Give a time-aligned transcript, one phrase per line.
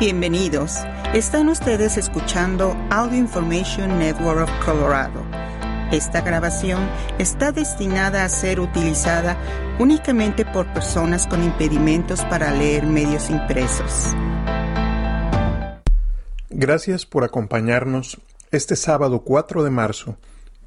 [0.00, 0.80] Bienvenidos.
[1.14, 5.24] Están ustedes escuchando Audio Information Network of Colorado.
[5.92, 6.80] Esta grabación
[7.20, 9.38] está destinada a ser utilizada
[9.78, 14.12] únicamente por personas con impedimentos para leer medios impresos.
[16.50, 18.20] Gracias por acompañarnos
[18.50, 20.16] este sábado 4 de marzo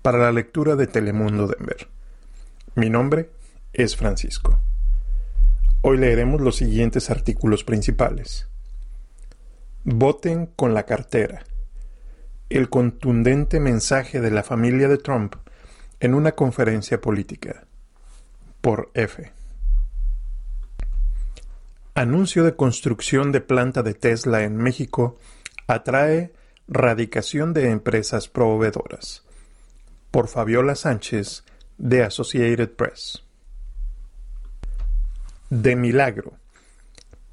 [0.02, 1.90] para la lectura de Telemundo Denver.
[2.76, 3.30] Mi nombre
[3.74, 4.58] es Francisco.
[5.82, 8.48] Hoy leeremos los siguientes artículos principales.
[9.90, 11.46] Voten con la cartera.
[12.50, 15.36] El contundente mensaje de la familia de Trump
[16.02, 17.66] en una conferencia política.
[18.60, 19.32] Por F.
[21.96, 25.20] Anuncio de construcción de planta de Tesla en México
[25.68, 26.34] atrae
[26.68, 29.24] radicación de empresas proveedoras.
[30.12, 31.46] Por Fabiola Sánchez,
[31.78, 33.24] de Associated Press.
[35.50, 36.34] De milagro.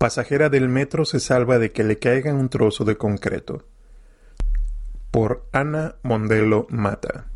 [0.04, 3.66] Pasajera del metro se salva de que le caiga un trozo de concreto.
[5.10, 7.28] Por Ana Mondelo Mata.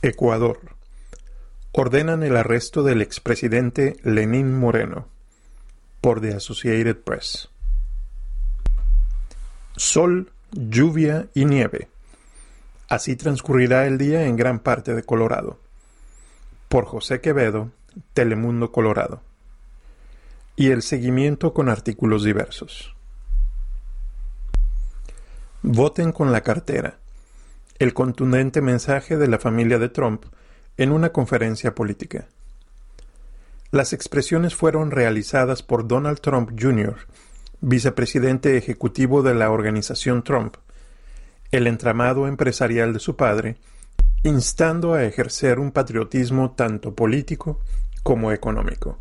[0.00, 0.60] Ecuador.
[1.72, 5.08] Ordenan el arresto del expresidente Lenín Moreno.
[6.00, 7.48] Por The Associated Press.
[9.74, 11.88] Sol, lluvia y nieve.
[12.88, 15.58] Así transcurrirá el día en gran parte de Colorado.
[16.68, 17.72] Por José Quevedo,
[18.14, 19.20] Telemundo Colorado.
[20.54, 22.94] Y el seguimiento con artículos diversos.
[25.62, 26.98] Voten con la cartera.
[27.78, 30.24] El contundente mensaje de la familia de Trump
[30.76, 32.26] en una conferencia política.
[33.70, 36.96] Las expresiones fueron realizadas por Donald Trump Jr.,
[37.62, 40.56] vicepresidente ejecutivo de la organización Trump,
[41.52, 43.56] el entramado empresarial de su padre,
[44.24, 47.60] instando a ejercer un patriotismo tanto político
[48.02, 48.98] como económico.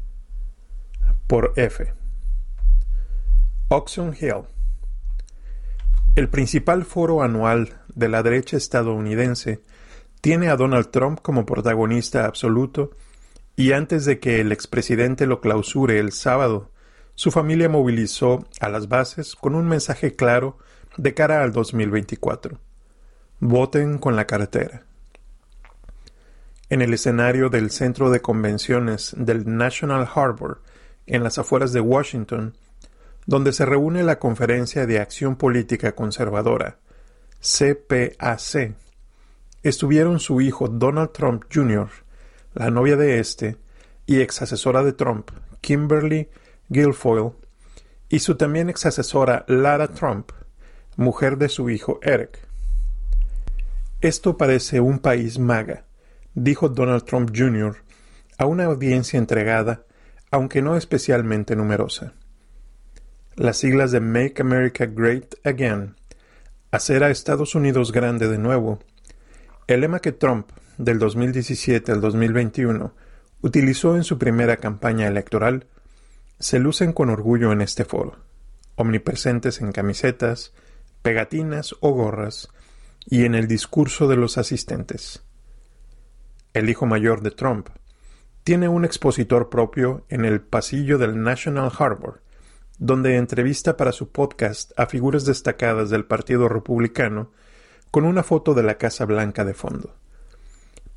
[1.27, 1.93] Por F.
[3.69, 4.43] Oxon Hill.
[6.15, 9.61] El principal foro anual de la derecha estadounidense
[10.19, 12.91] tiene a Donald Trump como protagonista absoluto
[13.55, 16.71] y antes de que el expresidente lo clausure el sábado,
[17.15, 20.57] su familia movilizó a las bases con un mensaje claro
[20.97, 22.59] de cara al 2024.
[23.39, 24.83] Voten con la cartera.
[26.69, 30.61] En el escenario del Centro de Convenciones del National Harbor,
[31.05, 32.55] en las afueras de Washington,
[33.25, 36.79] donde se reúne la Conferencia de Acción Política Conservadora,
[37.39, 38.75] CPAC,
[39.63, 41.89] estuvieron su hijo Donald Trump Jr.,
[42.53, 43.57] la novia de este,
[44.05, 45.31] y ex asesora de Trump,
[45.61, 46.29] Kimberly
[46.69, 47.33] Guilfoyle,
[48.09, 50.31] y su también ex asesora Lara Trump,
[50.97, 52.39] mujer de su hijo Eric.
[54.01, 55.85] Esto parece un país maga,
[56.33, 57.77] dijo Donald Trump Jr.
[58.37, 59.85] a una audiencia entregada,
[60.31, 62.13] aunque no especialmente numerosa.
[63.35, 65.95] Las siglas de Make America Great Again,
[66.71, 68.79] hacer a Estados Unidos grande de nuevo,
[69.67, 72.93] el lema que Trump, del 2017 al 2021,
[73.41, 75.67] utilizó en su primera campaña electoral,
[76.39, 78.17] se lucen con orgullo en este foro,
[78.75, 80.53] omnipresentes en camisetas,
[81.01, 82.49] pegatinas o gorras,
[83.05, 85.23] y en el discurso de los asistentes.
[86.53, 87.69] El hijo mayor de Trump,
[88.43, 92.21] tiene un expositor propio en el pasillo del National Harbor,
[92.79, 97.31] donde entrevista para su podcast a figuras destacadas del Partido Republicano
[97.91, 99.93] con una foto de la Casa Blanca de fondo.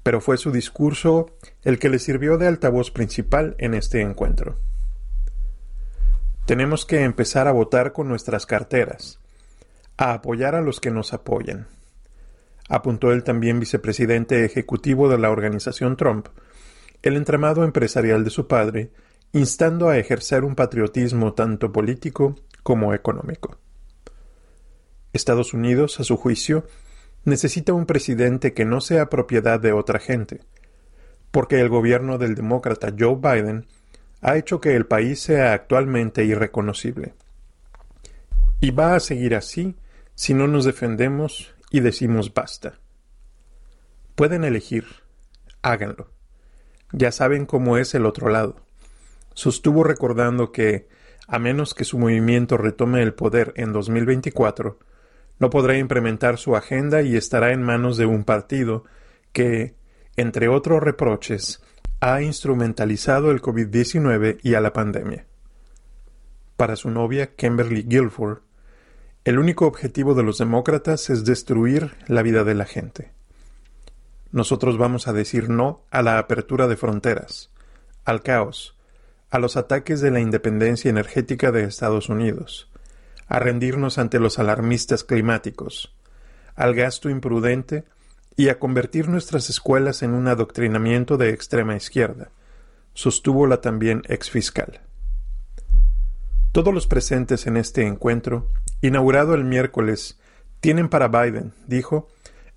[0.03, 1.31] Pero fue su discurso
[1.63, 4.59] el que le sirvió de altavoz principal en este encuentro.
[6.47, 9.19] Tenemos que empezar a votar con nuestras carteras,
[9.97, 11.67] a apoyar a los que nos apoyan
[12.69, 16.29] apuntó el también vicepresidente ejecutivo de la organización Trump,
[17.05, 18.91] el entramado empresarial de su padre,
[19.33, 23.59] instando a ejercer un patriotismo tanto político como económico.
[25.13, 26.67] Estados Unidos, a su juicio,
[27.25, 30.41] necesita un presidente que no sea propiedad de otra gente,
[31.31, 33.67] porque el gobierno del demócrata Joe Biden
[34.23, 37.13] ha hecho que el país sea actualmente irreconocible.
[38.61, 39.77] Y va a seguir así
[40.15, 42.79] si no nos defendemos y decimos basta.
[44.15, 44.87] Pueden elegir,
[45.61, 46.14] háganlo.
[46.97, 48.55] Ya saben cómo es el otro lado.
[49.33, 50.87] Sostuvo recordando que,
[51.27, 54.79] a menos que su movimiento retome el poder en 2024,
[55.41, 58.85] no podrá implementar su agenda y estará en manos de un partido
[59.33, 59.75] que,
[60.17, 61.61] entre otros reproches,
[61.99, 65.27] ha instrumentalizado el COVID-19 y a la pandemia.
[66.57, 68.39] Para su novia, Kimberly Guilford,
[69.25, 73.14] el único objetivo de los demócratas es destruir la vida de la gente.
[74.35, 77.53] Nosotros vamos a decir no a la apertura de fronteras,
[78.05, 78.77] al caos,
[79.31, 82.69] a los ataques de la independencia energética de Estados Unidos,
[83.29, 85.95] a rendirnos ante los alarmistas climáticos,
[86.57, 87.85] al gasto imprudente
[88.35, 92.33] y a convertir nuestras escuelas en un adoctrinamiento de extrema izquierda,
[92.93, 94.81] sostuvo la también exfiscal.
[96.51, 98.51] Todos los presentes en este encuentro,
[98.81, 100.19] inaugurado el miércoles,
[100.59, 102.09] tienen para Biden, dijo,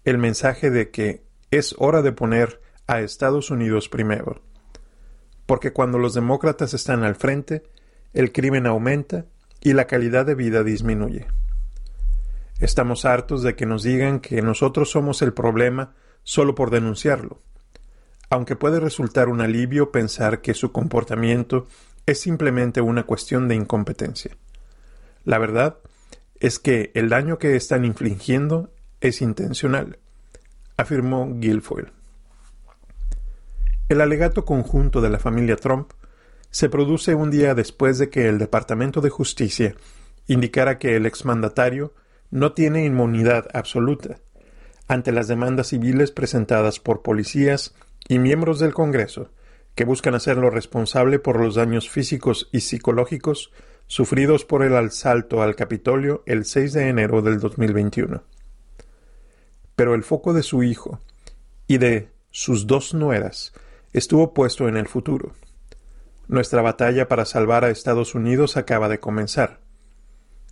[0.06, 4.42] el mensaje de que es hora de poner a Estados Unidos primero.
[5.46, 7.64] Porque cuando los demócratas están al frente,
[8.14, 9.26] el crimen aumenta
[9.62, 11.28] y la calidad de vida disminuye.
[12.60, 17.42] Estamos hartos de que nos digan que nosotros somos el problema solo por denunciarlo,
[18.30, 21.68] aunque puede resultar un alivio pensar que su comportamiento
[22.06, 24.36] es simplemente una cuestión de incompetencia.
[25.24, 25.78] La verdad
[26.40, 28.72] es que el daño que están infligiendo
[29.02, 30.00] es intencional,
[30.78, 31.92] afirmó Guilfoyle.
[33.90, 35.92] El alegato conjunto de la familia Trump
[36.52, 39.76] se produce un día después de que el Departamento de Justicia
[40.28, 41.94] indicara que el exmandatario
[42.30, 44.20] no tiene inmunidad absoluta
[44.88, 47.76] ante las demandas civiles presentadas por policías
[48.08, 49.32] y miembros del Congreso
[49.76, 53.52] que buscan hacerlo responsable por los daños físicos y psicológicos
[53.86, 58.24] sufridos por el asalto al Capitolio el 6 de enero del 2021.
[59.78, 61.00] Pero el foco de su hijo
[61.68, 63.54] y de sus dos nueras
[63.94, 65.34] estuvo puesto en el futuro.
[66.28, 69.60] Nuestra batalla para salvar a Estados Unidos acaba de comenzar.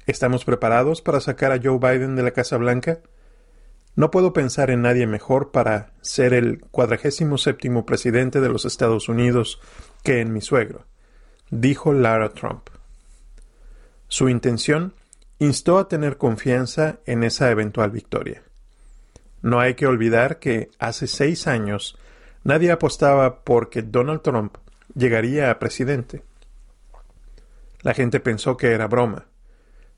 [0.06, 3.00] ¿Estamos preparados para sacar a Joe Biden de la Casa Blanca?
[3.96, 9.10] No puedo pensar en nadie mejor para ser el cuadragésimo séptimo presidente de los Estados
[9.10, 9.60] Unidos
[10.04, 10.86] que en mi suegro,
[11.50, 12.70] dijo Lara Trump.
[14.08, 14.94] Su intención
[15.40, 18.44] instó a tener confianza en esa eventual victoria.
[19.46, 22.00] No hay que olvidar que hace seis años
[22.44, 24.58] nadie apostaba por que Donald Trump
[24.96, 26.24] llegaría a presidente.
[27.84, 29.28] La gente pensó que era broma,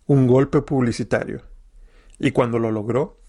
[0.05, 1.43] un golpe publicitario,
[2.19, 3.21] y cuando lo logró,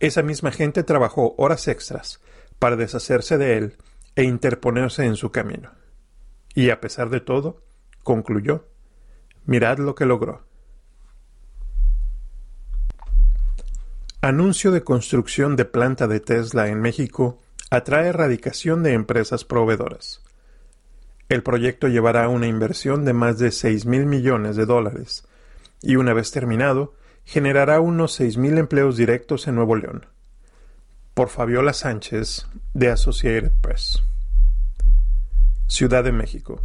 [0.00, 2.20] esa misma gente trabajó horas extras
[2.58, 3.78] para deshacerse de él
[4.16, 5.70] e interponerse en su camino.
[6.54, 7.62] Y a pesar de todo,
[8.02, 8.68] concluyó,
[9.46, 10.44] mirad lo que logró.
[14.24, 20.22] Anuncio de construcción de planta de Tesla en México atrae erradicación de empresas proveedoras.
[21.28, 25.28] El proyecto llevará una inversión de más de seis mil millones de dólares
[25.82, 26.94] y una vez terminado,
[27.26, 30.06] generará unos 6.000 empleos directos en Nuevo León.
[31.12, 34.02] Por Fabiola Sánchez, de Associated Press.
[35.66, 36.62] Ciudad de México.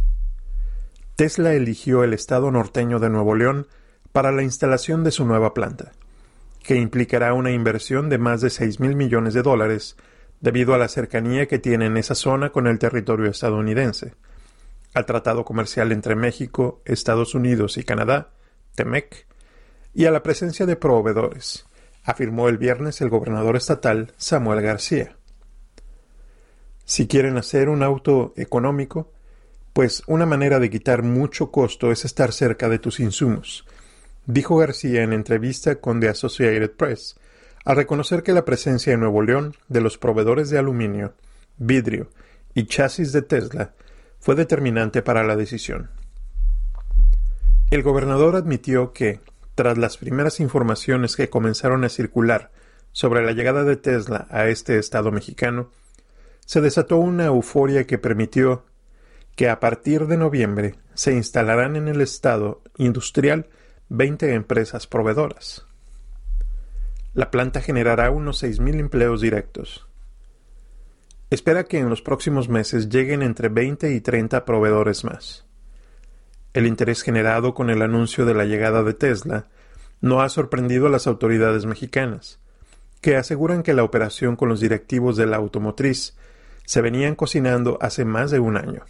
[1.14, 3.66] Tesla eligió el estado norteño de Nuevo León
[4.12, 5.92] para la instalación de su nueva planta,
[6.62, 9.96] que implicará una inversión de más de 6.000 millones de dólares
[10.40, 14.14] debido a la cercanía que tiene en esa zona con el territorio estadounidense,
[14.94, 18.30] al Tratado Comercial entre México, Estados Unidos y Canadá,
[18.74, 19.26] TEMEC,
[19.94, 21.66] y a la presencia de proveedores,
[22.04, 25.16] afirmó el viernes el gobernador estatal Samuel García.
[26.84, 29.12] Si quieren hacer un auto económico,
[29.72, 33.64] pues una manera de quitar mucho costo es estar cerca de tus insumos,
[34.32, 37.16] dijo García en entrevista con The Associated Press,
[37.64, 41.14] al reconocer que la presencia en Nuevo León de los proveedores de aluminio,
[41.58, 42.10] vidrio
[42.54, 43.74] y chasis de Tesla
[44.18, 45.90] fue determinante para la decisión.
[47.70, 49.20] El gobernador admitió que,
[49.54, 52.50] tras las primeras informaciones que comenzaron a circular
[52.92, 55.70] sobre la llegada de Tesla a este estado mexicano,
[56.44, 58.64] se desató una euforia que permitió
[59.36, 63.46] que a partir de noviembre se instalarán en el estado industrial
[63.92, 65.66] 20 empresas proveedoras.
[67.12, 69.84] La planta generará unos 6.000 empleos directos.
[71.28, 75.44] Espera que en los próximos meses lleguen entre 20 y 30 proveedores más.
[76.54, 79.48] El interés generado con el anuncio de la llegada de Tesla
[80.00, 82.38] no ha sorprendido a las autoridades mexicanas,
[83.00, 86.16] que aseguran que la operación con los directivos de la automotriz
[86.64, 88.84] se venían cocinando hace más de un año.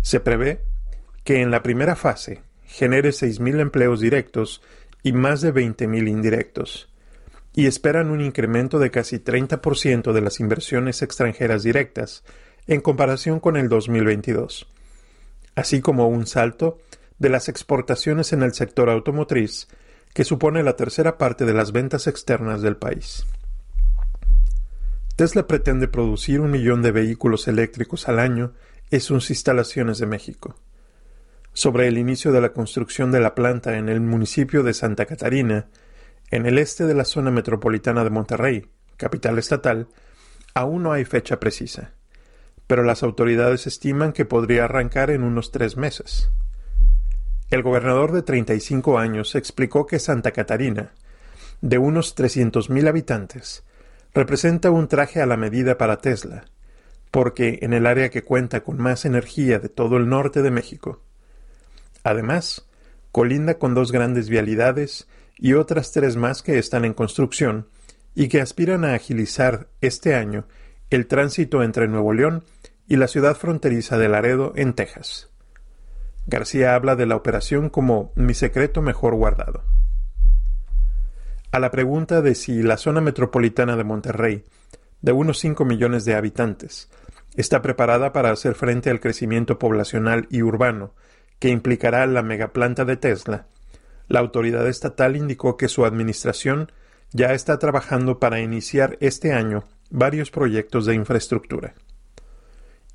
[0.00, 0.62] Se prevé
[1.24, 4.62] que en la primera fase genere 6.000 empleos directos
[5.02, 6.88] y más de 20.000 indirectos,
[7.54, 12.22] y esperan un incremento de casi 30% de las inversiones extranjeras directas
[12.68, 14.68] en comparación con el 2022
[15.58, 16.78] así como un salto
[17.18, 19.66] de las exportaciones en el sector automotriz,
[20.14, 23.26] que supone la tercera parte de las ventas externas del país.
[25.16, 28.52] Tesla pretende producir un millón de vehículos eléctricos al año
[28.92, 30.54] en sus instalaciones de México.
[31.58, 35.66] Sobre el inicio de la construcción de la planta en el municipio de Santa Catarina,
[36.30, 39.88] en el este de la zona metropolitana de Monterrey, capital estatal,
[40.54, 41.94] aún no hay fecha precisa
[42.68, 46.30] pero las autoridades estiman que podría arrancar en unos tres meses.
[47.50, 50.92] El gobernador de 35 años explicó que Santa Catarina,
[51.62, 53.64] de unos 300.000 habitantes,
[54.12, 56.44] representa un traje a la medida para Tesla,
[57.10, 61.00] porque en el área que cuenta con más energía de todo el norte de México.
[62.08, 62.66] Además,
[63.12, 67.68] colinda con dos grandes vialidades y otras tres más que están en construcción
[68.14, 70.46] y que aspiran a agilizar este año
[70.88, 72.44] el tránsito entre Nuevo León
[72.86, 75.28] y la ciudad fronteriza de Laredo, en Texas.
[76.26, 79.64] García habla de la operación como mi secreto mejor guardado.
[81.52, 84.46] A la pregunta de si la zona metropolitana de Monterrey,
[85.02, 86.88] de unos 5 millones de habitantes,
[87.36, 90.94] está preparada para hacer frente al crecimiento poblacional y urbano
[91.38, 93.46] que implicará la megaplanta de Tesla,
[94.08, 96.72] la autoridad estatal indicó que su administración
[97.12, 101.74] ya está trabajando para iniciar este año varios proyectos de infraestructura.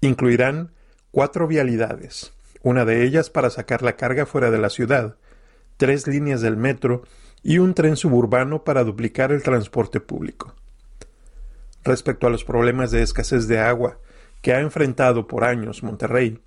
[0.02, 0.72] Incluirán
[1.12, 5.18] cuatro vialidades, una de ellas para sacar la carga fuera de la ciudad,
[5.78, 7.04] tres líneas del metro
[7.42, 10.56] y un tren suburbano para duplicar el transporte público.
[11.84, 14.00] Respecto a los problemas de escasez de agua
[14.42, 16.40] que ha enfrentado por años Monterrey,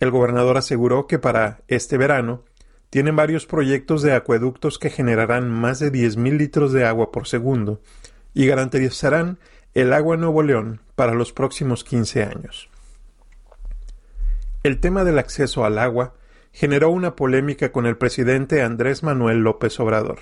[0.00, 2.44] el gobernador aseguró que para este verano
[2.90, 7.80] tienen varios proyectos de acueductos que generarán más de 10.000 litros de agua por segundo
[8.34, 9.38] y garantizarán
[9.74, 12.68] el agua en Nuevo León para los próximos 15 años.
[14.62, 16.14] El tema del acceso al agua
[16.52, 20.20] generó una polémica con el presidente Andrés Manuel López Obrador,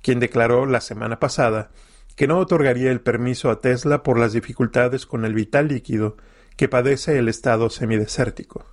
[0.00, 1.70] quien declaró la semana pasada
[2.16, 6.16] que no otorgaría el permiso a Tesla por las dificultades con el vital líquido
[6.56, 8.64] que padece el estado semidesértico.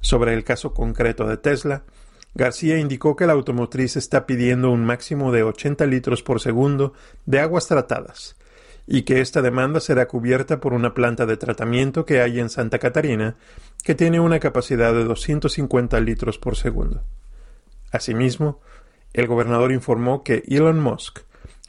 [0.00, 1.84] Sobre el caso concreto de Tesla,
[2.34, 6.92] García indicó que la automotriz está pidiendo un máximo de 80 litros por segundo
[7.26, 8.36] de aguas tratadas,
[8.86, 12.78] y que esta demanda será cubierta por una planta de tratamiento que hay en Santa
[12.78, 13.36] Catarina,
[13.84, 17.02] que tiene una capacidad de 250 litros por segundo.
[17.90, 18.60] Asimismo,
[19.12, 21.20] el gobernador informó que Elon Musk,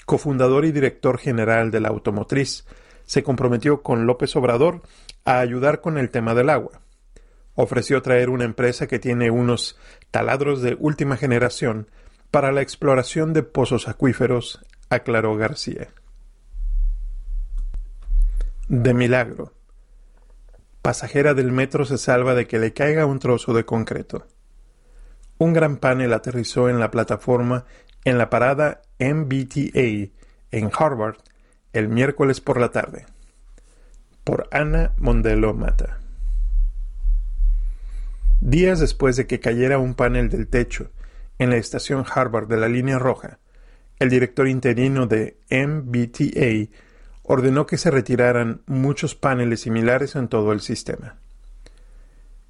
[0.05, 2.65] cofundador y director general de la automotriz,
[3.05, 4.83] se comprometió con López Obrador
[5.25, 6.81] a ayudar con el tema del agua.
[7.55, 9.77] Ofreció traer una empresa que tiene unos
[10.10, 11.88] taladros de última generación
[12.31, 15.89] para la exploración de pozos acuíferos, aclaró García.
[18.70, 19.53] De milagro.
[20.81, 24.25] Pasajera del metro se salva de que le caiga un trozo de concreto.
[25.38, 27.65] Un gran panel aterrizó en la plataforma
[28.05, 30.12] en la parada MBTA
[30.51, 31.17] en Harvard
[31.74, 33.05] el miércoles por la tarde.
[34.24, 36.00] Por Ana Mondelo Mata.
[38.43, 40.89] Días después de que cayera un panel del techo
[41.38, 43.38] en la estación Harvard de la línea roja,
[44.00, 46.75] el director interino de MBTA
[47.21, 51.19] ordenó que se retiraran muchos paneles similares en todo el sistema.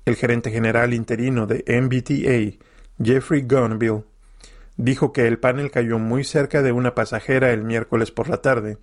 [0.06, 2.64] El gerente general interino de MBTA,
[3.04, 4.06] Jeffrey Gunville,
[4.78, 8.78] dijo que el panel cayó muy cerca de una pasajera el miércoles por la tarde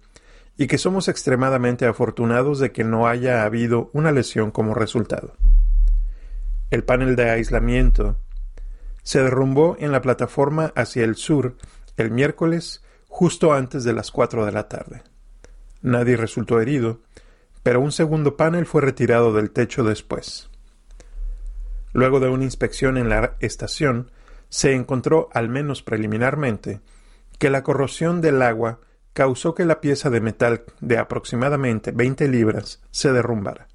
[0.59, 5.33] y que somos extremadamente afortunados de que no haya habido una lesión como resultado.
[6.71, 8.19] El panel de aislamiento
[9.03, 11.57] se derrumbó en la plataforma hacia el sur
[11.97, 15.03] el miércoles justo antes de las cuatro de la tarde.
[15.81, 17.01] Nadie resultó herido,
[17.63, 20.51] pero un segundo panel fue retirado del techo después.
[21.93, 24.11] Luego de una inspección en la estación,
[24.51, 26.81] se encontró, al menos preliminarmente,
[27.39, 28.81] que la corrosión del agua
[29.13, 33.69] causó que la pieza de metal de aproximadamente 20 libras se derrumbara.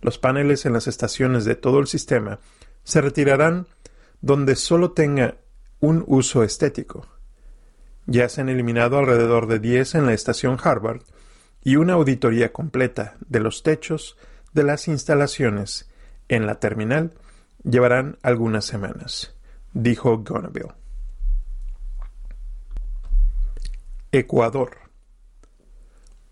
[0.00, 2.40] Los paneles en las estaciones de todo el sistema
[2.84, 3.66] se retirarán
[4.20, 5.36] donde solo tenga
[5.80, 7.06] un uso estético,
[8.10, 11.02] ya se han eliminado alrededor de 10 en la estación Harvard
[11.62, 14.16] y una auditoría completa de los techos
[14.54, 15.90] de las instalaciones
[16.28, 17.12] en la terminal
[17.62, 19.36] llevarán algunas semanas,
[19.74, 20.72] dijo Gonaville.
[24.10, 24.78] Ecuador.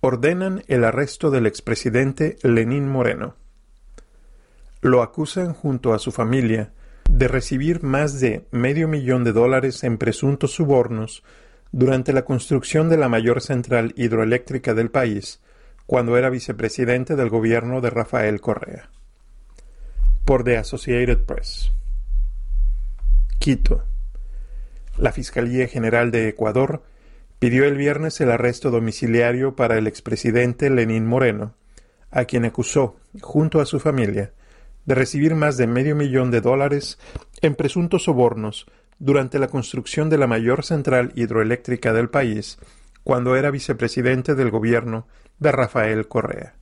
[0.00, 3.34] Ordenan el arresto del expresidente Lenín Moreno.
[4.86, 6.70] Lo acusan junto a su familia
[7.10, 11.24] de recibir más de medio millón de dólares en presuntos subornos
[11.72, 15.40] durante la construcción de la mayor central hidroeléctrica del país,
[15.86, 18.88] cuando era vicepresidente del gobierno de Rafael Correa.
[20.24, 21.72] Por The Associated Press.
[23.40, 23.82] Quito.
[24.98, 26.84] La Fiscalía General de Ecuador
[27.40, 31.56] pidió el viernes el arresto domiciliario para el expresidente Lenín Moreno,
[32.12, 34.30] a quien acusó, junto a su familia,
[34.86, 36.98] de recibir más de medio millón de dólares
[37.42, 38.66] en presuntos sobornos
[38.98, 42.58] durante la construcción de la mayor central hidroeléctrica del país
[43.04, 45.06] cuando era vicepresidente del gobierno
[45.38, 46.54] de Rafael Correa.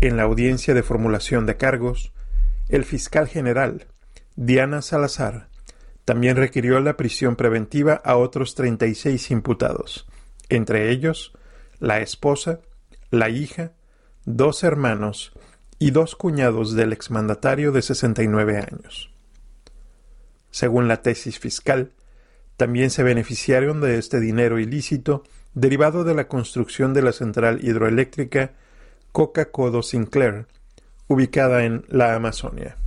[0.00, 2.12] En la audiencia de formulación de cargos,
[2.68, 3.86] el fiscal general,
[4.36, 5.48] Diana Salazar,
[6.04, 10.06] también requirió la prisión preventiva a otros 36 imputados,
[10.48, 11.32] entre ellos
[11.78, 12.60] la esposa,
[13.10, 13.72] la hija,
[14.24, 15.32] dos hermanos
[15.84, 19.10] y dos cuñados del exmandatario de 69 años.
[20.50, 21.92] Según la tesis fiscal,
[22.56, 28.52] también se beneficiaron de este dinero ilícito derivado de la construcción de la central hidroeléctrica
[29.12, 30.46] Coca-Codo Sinclair,
[31.06, 32.78] ubicada en la Amazonia.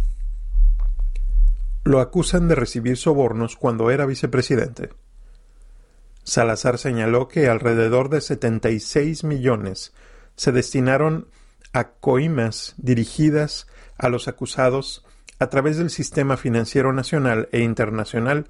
[1.83, 4.89] Lo acusan de recibir sobornos cuando era vicepresidente.
[6.23, 9.93] Salazar señaló que alrededor de 76 millones
[10.35, 11.27] se destinaron
[11.73, 15.05] a coimas dirigidas a los acusados
[15.39, 18.49] a través del sistema financiero nacional e internacional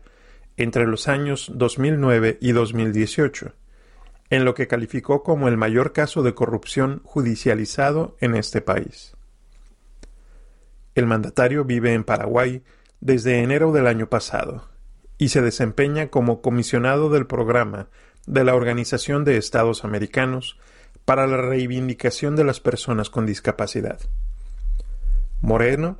[0.56, 3.54] entre los años 2009 y 2018,
[4.30, 9.16] en lo que calificó como el mayor caso de corrupción judicializado en este país.
[10.96, 12.64] El mandatario vive en Paraguay
[13.00, 14.68] desde enero del año pasado
[15.18, 17.90] y se desempeña como comisionado del programa
[18.26, 20.60] de la Organización de Estados Americanos
[21.08, 23.98] para la reivindicación de las personas con discapacidad.
[25.40, 26.00] Moreno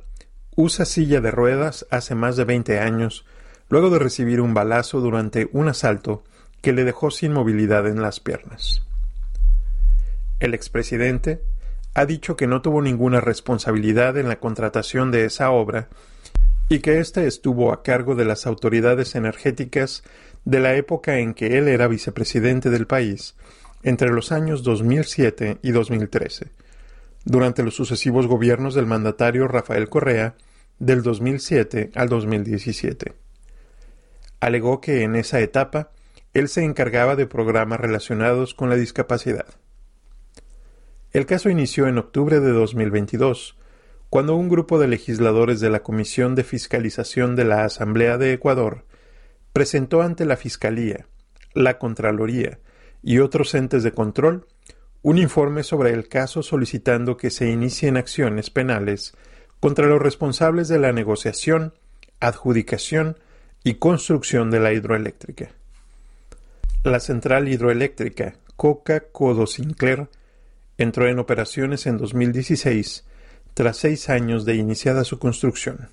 [0.54, 3.24] usa silla de ruedas hace más de 20 años
[3.70, 6.24] luego de recibir un balazo durante un asalto
[6.60, 8.82] que le dejó sin movilidad en las piernas.
[10.40, 11.40] El expresidente
[11.94, 15.88] ha dicho que no tuvo ninguna responsabilidad en la contratación de esa obra
[16.68, 20.02] y que éste estuvo a cargo de las autoridades energéticas
[20.44, 23.36] de la época en que él era vicepresidente del país,
[23.82, 26.48] entre los años 2007 y 2013,
[27.24, 30.34] durante los sucesivos gobiernos del mandatario Rafael Correa
[30.78, 33.14] del 2007 al 2017.
[34.40, 35.90] Alegó que en esa etapa
[36.34, 39.46] él se encargaba de programas relacionados con la discapacidad.
[41.12, 43.56] El caso inició en octubre de 2022,
[44.10, 48.84] cuando un grupo de legisladores de la Comisión de Fiscalización de la Asamblea de Ecuador
[49.52, 51.06] presentó ante la Fiscalía,
[51.54, 52.58] la Contraloría
[53.08, 54.46] y otros entes de control
[55.00, 59.14] un informe sobre el caso solicitando que se inicien acciones penales
[59.60, 61.72] contra los responsables de la negociación,
[62.20, 63.16] adjudicación
[63.64, 65.52] y construcción de la hidroeléctrica.
[66.84, 70.08] La central hidroeléctrica Coca-Codo Sinclair
[70.76, 73.06] entró en operaciones en 2016
[73.54, 75.88] tras seis años de iniciada su construcción.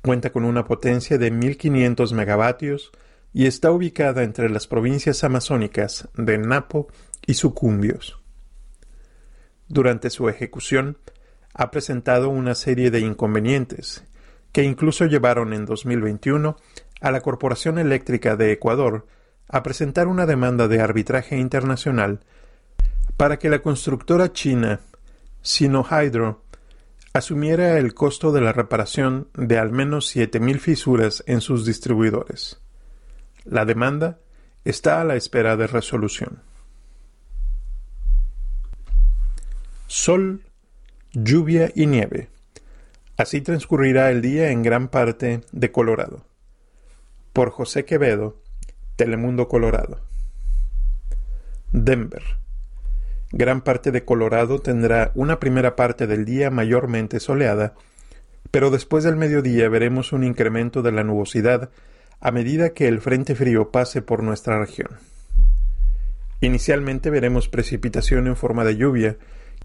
[0.00, 2.90] Cuenta con una potencia de 1.500 megavatios
[3.32, 6.88] y está ubicada entre las provincias amazónicas de Napo
[7.26, 8.18] y Sucumbios.
[9.68, 10.98] Durante su ejecución,
[11.52, 14.04] ha presentado una serie de inconvenientes
[14.52, 16.56] que incluso llevaron en 2021
[17.00, 19.06] a la Corporación Eléctrica de Ecuador
[19.48, 22.20] a presentar una demanda de arbitraje internacional
[23.16, 24.80] para que la constructora china
[25.42, 26.42] Sinohydro
[27.12, 32.60] asumiera el costo de la reparación de al menos 7.000 fisuras en sus distribuidores.
[33.46, 34.18] La demanda
[34.64, 36.42] está a la espera de resolución.
[39.86, 40.42] Sol,
[41.12, 42.28] lluvia y nieve.
[43.16, 46.26] Así transcurrirá el día en gran parte de Colorado.
[47.32, 48.42] Por José Quevedo,
[48.96, 50.00] Telemundo Colorado.
[51.70, 52.24] Denver.
[53.30, 57.74] Gran parte de Colorado tendrá una primera parte del día mayormente soleada,
[58.50, 61.70] pero después del mediodía veremos un incremento de la nubosidad
[62.20, 64.90] a medida que el frente frío pase por nuestra región.
[66.40, 69.16] Inicialmente veremos precipitación en forma de lluvia,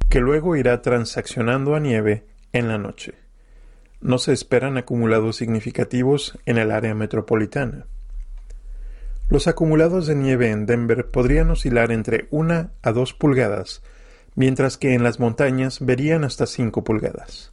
[0.09, 3.13] que luego irá transaccionando a nieve en la noche.
[3.99, 7.85] No se esperan acumulados significativos en el área metropolitana.
[9.29, 13.81] Los acumulados de nieve en Denver podrían oscilar entre una a dos pulgadas,
[14.35, 17.51] mientras que en las montañas verían hasta cinco pulgadas.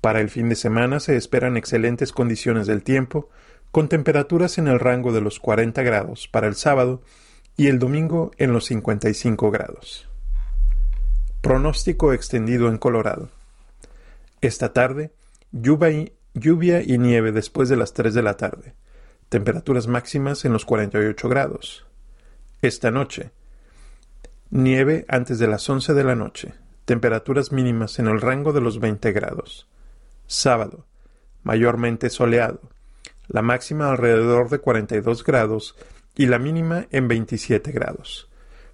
[0.00, 3.30] Para el fin de semana se esperan excelentes condiciones del tiempo,
[3.72, 7.02] con temperaturas en el rango de los 40 grados para el sábado
[7.56, 10.08] y el domingo en los 55 grados.
[11.40, 13.30] Pronóstico extendido en Colorado.
[14.40, 15.10] Esta tarde,
[15.50, 18.74] lluvia y, nieve después de las 3 de la tarde
[19.32, 21.86] temperaturas máximas en los 48 grados.
[22.60, 23.30] Esta noche,
[24.50, 26.52] nieve antes de las 11 de la noche,
[26.84, 29.66] temperaturas mínimas en el rango de los 20 grados.
[30.26, 30.84] Sábado,
[31.44, 32.60] mayormente soleado,
[33.32, 35.74] la máxima alrededor de 42 grados
[36.14, 38.28] y la mínima en 27 grados.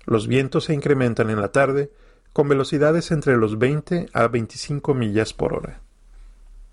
[0.05, 1.93] Los vientos se incrementan en la tarde
[2.33, 5.81] con velocidades entre los 20 a 25 millas por hora.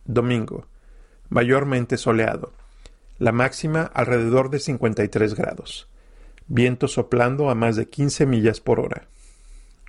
[0.03, 0.65] Domingo,
[1.29, 2.53] mayormente soleado,
[3.19, 5.87] la máxima alrededor de 53 grados,
[6.47, 9.07] viento soplando a más de 15 millas por hora.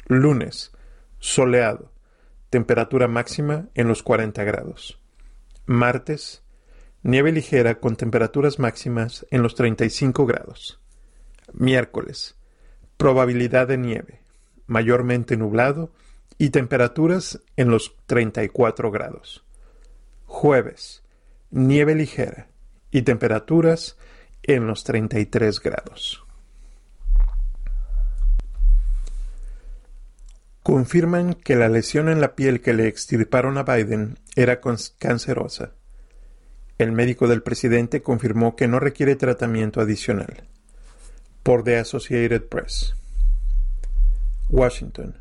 [0.06, 0.70] Lunes,
[1.18, 1.90] soleado,
[2.50, 5.00] temperatura máxima en los 40 grados.
[5.64, 6.42] Martes,
[7.06, 10.80] nieve ligera con temperaturas máximas en los 35 grados.
[11.52, 12.34] Miércoles,
[12.96, 14.20] probabilidad de nieve,
[14.66, 15.92] mayormente nublado
[16.36, 19.44] y temperaturas en los 34 grados.
[20.26, 21.04] Jueves,
[21.52, 22.48] nieve ligera
[22.90, 23.96] y temperaturas
[24.42, 26.26] en los 33 grados.
[30.66, 34.60] confirman que la lesión en la piel que le extirparon a Biden era
[34.98, 35.70] cancerosa.
[36.78, 40.44] El médico del presidente confirmó que no requiere tratamiento adicional.
[41.42, 42.94] Por The Associated Press.
[44.50, 45.16] Washington.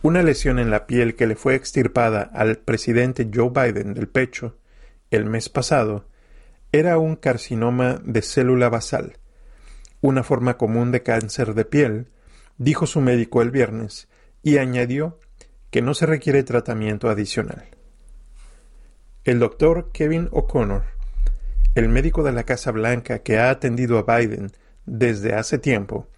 [0.00, 4.56] Una lesión en la piel que le fue extirpada al presidente Joe Biden del pecho
[5.10, 6.08] el mes pasado
[6.72, 9.18] era un carcinoma de célula basal,
[10.00, 12.08] una forma común de cáncer de piel,
[12.56, 14.08] dijo su médico el viernes,
[14.42, 15.20] y añadió
[15.70, 17.66] que no se requiere tratamiento adicional.
[19.24, 20.82] El doctor Kevin O'Connor,
[21.76, 24.50] el médico de la Casa Blanca que ha atendido a Biden
[24.84, 26.08] desde hace tiempo,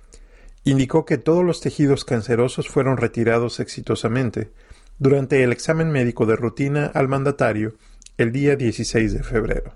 [0.64, 4.52] indicó que todos los tejidos cancerosos fueron retirados exitosamente
[4.98, 7.74] durante el examen médico de rutina al mandatario
[8.16, 9.74] el día 16 de febrero.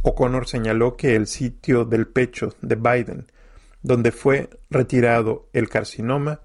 [0.00, 3.26] O'Connor señaló que el sitio del pecho de Biden,
[3.82, 6.40] donde fue retirado el carcinoma,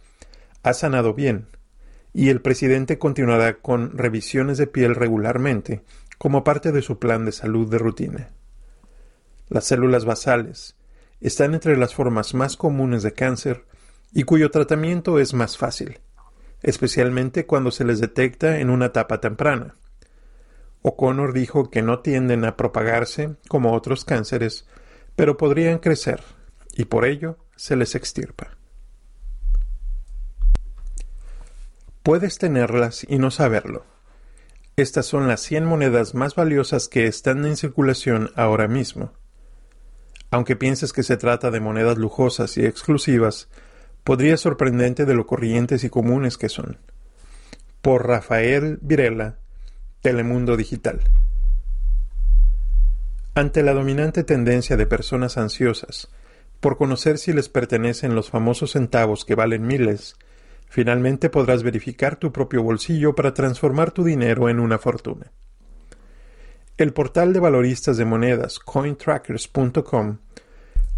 [0.62, 1.48] ha sanado bien,
[2.14, 5.84] y el presidente continuará con revisiones de piel regularmente
[6.18, 8.30] como parte de su plan de salud de rutina.
[9.50, 10.76] Las células basales
[11.20, 13.66] están entre las formas más comunes de cáncer
[14.14, 16.00] y cuyo tratamiento es más fácil,
[16.62, 19.76] especialmente cuando se les detecta en una etapa temprana.
[20.82, 24.66] O'Connor dijo que no tienden a propagarse como otros cánceres,
[25.16, 26.22] pero podrían crecer,
[26.74, 28.58] y por ello se les extirpa.
[32.04, 33.86] Puedes tenerlas y no saberlo.
[34.76, 39.12] Estas son las 100 monedas más valiosas que están en circulación ahora mismo.
[40.32, 43.50] Aunque pienses que se trata de monedas lujosas y exclusivas,
[44.04, 46.80] podría sorprendente de lo corrientes y comunes que son.
[47.84, 49.38] Por Rafael Virela,
[50.02, 51.02] Telemundo Digital.
[53.36, 56.10] Ante la dominante tendencia de personas ansiosas
[56.60, 60.16] por conocer si les pertenecen los famosos centavos que valen miles,
[60.72, 65.30] Finalmente podrás verificar tu propio bolsillo para transformar tu dinero en una fortuna.
[66.78, 70.20] El portal de valoristas de monedas cointrackers.com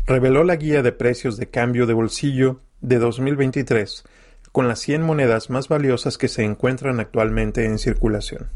[0.06, 4.04] reveló la guía de precios de cambio de bolsillo de 2023
[4.52, 8.50] con las 100 monedas más valiosas que se encuentran actualmente en circulación.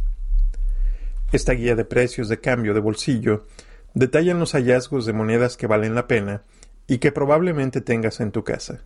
[1.31, 3.47] Esta guía de precios de cambio de bolsillo
[3.95, 6.43] detalla los hallazgos de monedas que valen la pena
[6.85, 8.85] y que probablemente tengas en tu casa.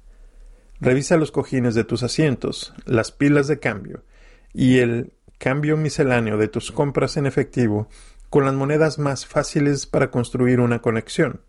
[0.82, 4.04] Revisa los cojines de tus asientos, las pilas de cambio
[4.52, 7.88] y el cambio misceláneo de tus compras en efectivo
[8.32, 11.41] con las monedas más fáciles para construir una conexión.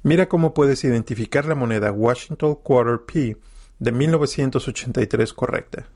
[0.01, 3.37] Mira cómo puedes identificar la moneda Washington Quarter P
[3.79, 5.87] de 1983 correcta.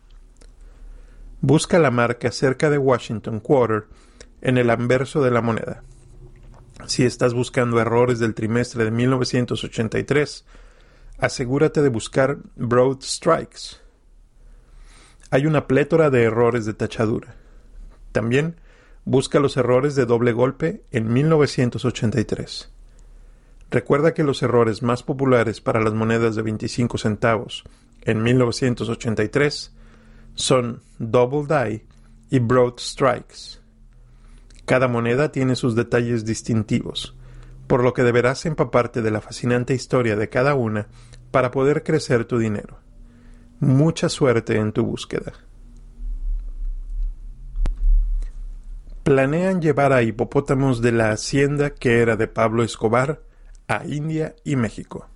[1.46, 3.84] Busca la marca cerca de Washington Quarter
[4.40, 5.84] en el anverso de la moneda.
[6.88, 10.46] Si estás buscando errores del trimestre de 1983,
[11.18, 13.76] asegúrate de buscar Broad Strikes.
[15.32, 17.36] Hay una plétora de errores de tachadura.
[18.14, 18.56] También
[19.04, 22.72] busca los errores de doble golpe en 1983.
[23.70, 27.66] Recuerda que los errores más populares para las monedas de 25 centavos
[28.04, 29.73] en 1983
[30.36, 31.86] son Double Die
[32.30, 33.60] y Broad Strikes.
[34.66, 37.16] Cada moneda tiene sus detalles distintivos,
[37.68, 40.88] por lo que deberás empaparte de la fascinante historia de cada una
[41.32, 42.80] para poder crecer tu dinero.
[43.60, 45.34] Mucha suerte en tu búsqueda.
[49.04, 53.22] Planean llevar a hipopótamos de la hacienda que era de Pablo Escobar
[53.68, 55.08] a India y México.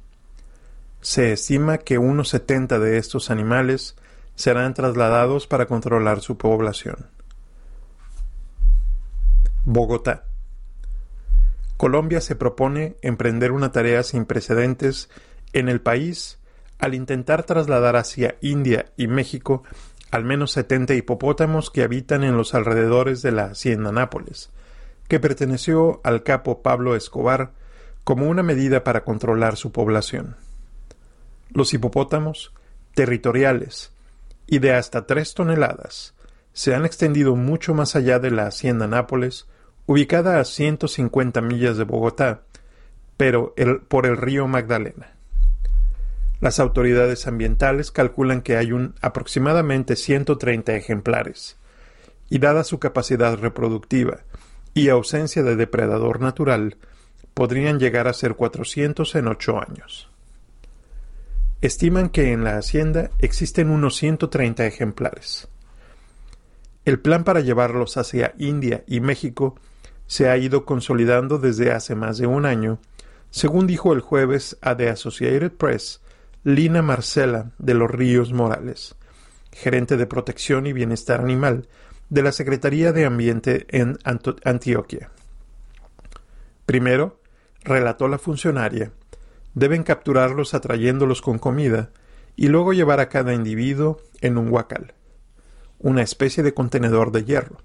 [0.99, 3.95] Se estima que unos 70 de estos animales
[4.38, 7.08] serán trasladados para controlar su población.
[9.65, 10.26] Bogotá.
[11.76, 15.10] Colombia se propone emprender una tarea sin precedentes
[15.54, 16.39] en el país
[16.78, 19.63] al intentar trasladar hacia India y México
[20.12, 24.52] al menos 70 hipopótamos que habitan en los alrededores de la hacienda Nápoles,
[25.10, 27.52] que perteneció al capo Pablo Escobar
[28.04, 30.38] como una medida para controlar su población.
[31.50, 32.54] Los hipopótamos,
[32.93, 33.91] territoriales
[34.47, 36.15] y de hasta tres toneladas,
[36.53, 39.47] se han extendido mucho más allá de la hacienda Nápoles
[39.86, 42.41] ubicada a 150 millas de Bogotá,
[43.15, 43.53] pero
[43.88, 45.13] por el río Magdalena.
[46.39, 51.57] Las autoridades ambientales calculan que hay un aproximadamente 130 ejemplares,
[52.29, 54.19] y dada su capacidad reproductiva
[54.73, 56.77] y ausencia de depredador natural,
[57.33, 60.10] podrían llegar a ser 400 en ocho años.
[61.60, 65.48] Estiman que en la hacienda existen unos 130 ejemplares.
[66.86, 69.56] El plan para llevarlos hacia India y México
[70.06, 72.80] se ha ido consolidando desde hace más de un año,
[73.32, 76.02] según dijo el jueves a The Associated Press
[76.43, 78.96] Lina Marcela de los Ríos Morales,
[79.52, 81.67] gerente de protección y bienestar animal
[82.10, 83.98] de la Secretaría de Ambiente en
[84.46, 85.10] Antioquia.
[86.67, 87.20] Primero,
[87.63, 88.91] relató la funcionaria,
[89.58, 91.89] deben capturarlos atrayéndolos con comida
[92.36, 94.93] y luego llevar a cada individuo en un huacal,
[95.80, 97.58] una especie de contenedor de hierro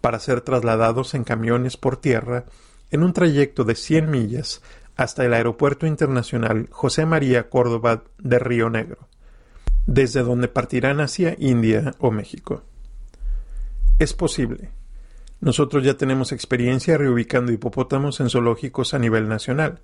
[0.00, 2.44] para ser trasladados en camiones por tierra
[2.92, 4.62] en un trayecto de 100 millas
[4.94, 9.08] hasta el Aeropuerto Internacional José María Córdoba de Río Negro,
[9.86, 12.62] desde donde partirán hacia India o México.
[13.98, 14.70] Es posible.
[15.40, 19.80] Nosotros ya tenemos experiencia reubicando hipopótamos en zoológicos a nivel nacional,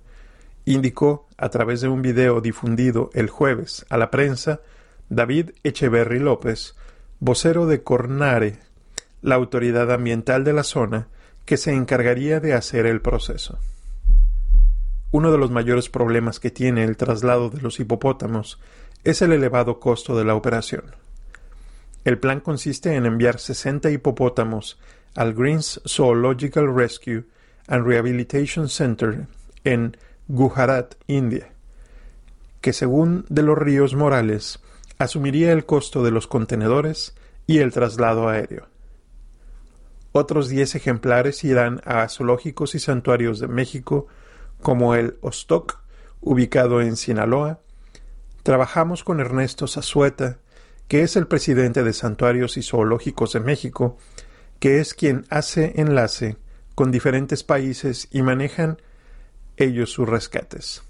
[0.65, 4.61] indicó a través de un video difundido el jueves a la prensa
[5.09, 6.75] David Echeverry López,
[7.19, 8.59] vocero de Cornare,
[9.21, 11.07] la autoridad ambiental de la zona
[11.45, 13.59] que se encargaría de hacer el proceso.
[15.11, 18.59] Uno de los mayores problemas que tiene el traslado de los hipopótamos
[19.03, 20.95] es el elevado costo de la operación.
[22.05, 24.79] El plan consiste en enviar 60 hipopótamos
[25.15, 27.25] al Greens Zoological Rescue
[27.67, 29.27] and Rehabilitation Center
[29.63, 29.97] en
[30.33, 31.51] Gujarat, India,
[32.61, 34.61] que según de los ríos Morales
[34.97, 37.15] asumiría el costo de los contenedores
[37.47, 38.69] y el traslado aéreo.
[40.13, 44.07] Otros diez ejemplares irán a zoológicos y santuarios de México,
[44.61, 45.79] como el Ostoc,
[46.21, 47.59] ubicado en Sinaloa.
[48.43, 50.39] Trabajamos con Ernesto Zazueta,
[50.87, 53.97] que es el presidente de Santuarios y Zoológicos de México,
[54.59, 56.37] que es quien hace enlace
[56.73, 58.77] con diferentes países y manejan
[59.61, 60.83] ellos sus rescates,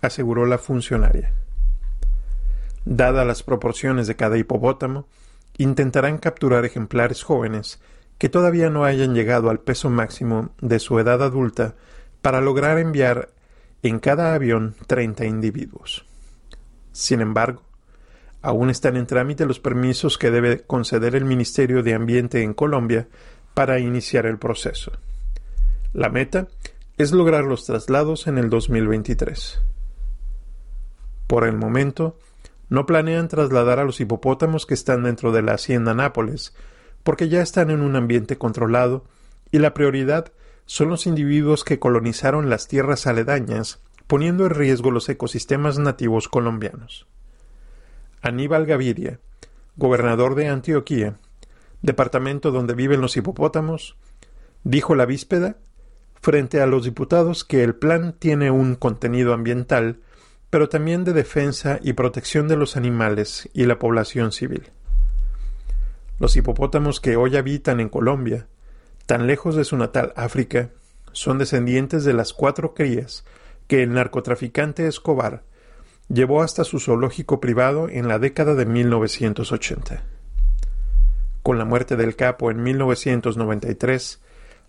[0.00, 1.32] aseguró la funcionaria.
[2.84, 5.06] Dadas las proporciones de cada hipopótamo,
[5.58, 7.80] intentarán capturar ejemplares jóvenes
[8.18, 11.74] que todavía no hayan llegado al peso máximo de su edad adulta
[12.22, 13.30] para lograr enviar
[13.82, 16.04] en cada avión 30 individuos.
[16.92, 17.62] Sin embargo,
[18.42, 23.08] aún están en trámite los permisos que debe conceder el Ministerio de Ambiente en Colombia
[23.54, 24.92] para iniciar el proceso.
[25.92, 26.48] La meta
[26.98, 29.60] es lograr los traslados en el 2023.
[31.28, 32.18] Por el momento,
[32.68, 36.56] no planean trasladar a los hipopótamos que están dentro de la hacienda Nápoles,
[37.04, 39.04] porque ya están en un ambiente controlado
[39.52, 40.32] y la prioridad
[40.66, 47.06] son los individuos que colonizaron las tierras aledañas, poniendo en riesgo los ecosistemas nativos colombianos.
[48.22, 49.20] Aníbal Gaviria,
[49.76, 51.14] gobernador de Antioquía,
[51.80, 53.96] departamento donde viven los hipopótamos,
[54.64, 55.58] dijo la víspera
[56.20, 60.00] frente a los diputados que el plan tiene un contenido ambiental,
[60.50, 64.70] pero también de defensa y protección de los animales y la población civil.
[66.18, 68.46] Los hipopótamos que hoy habitan en Colombia,
[69.06, 70.70] tan lejos de su natal África,
[71.12, 73.24] son descendientes de las cuatro crías
[73.66, 75.44] que el narcotraficante Escobar
[76.08, 80.02] llevó hasta su zoológico privado en la década de 1980.
[81.42, 84.20] Con la muerte del capo en 1993,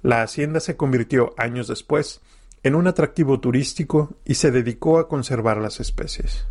[0.02, 2.22] la hacienda se convirtió años después
[2.64, 6.46] en un atractivo turístico y se dedicó a conservar las especies.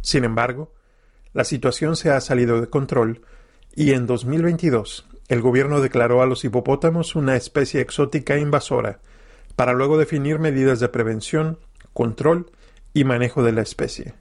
[0.00, 0.72] Sin embargo,
[1.32, 3.22] la situación se ha salido de control
[3.74, 8.98] y en 2022 el gobierno declaró a los hipopótamos una especie exótica invasora
[9.54, 11.58] para luego definir medidas de prevención,
[11.92, 12.50] control
[12.92, 14.14] y manejo de la especie.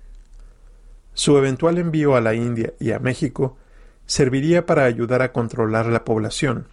[1.13, 3.57] Su eventual envío a la India y a México
[4.05, 6.67] serviría para ayudar a controlar la población,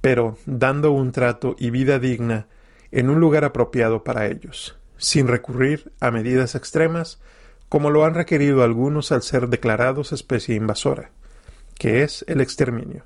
[0.00, 2.46] pero dando un trato y vida digna
[2.90, 7.20] en un lugar apropiado para ellos, sin recurrir a medidas extremas
[7.68, 11.10] como lo han requerido algunos al ser declarados especie invasora,
[11.74, 13.04] que es el exterminio,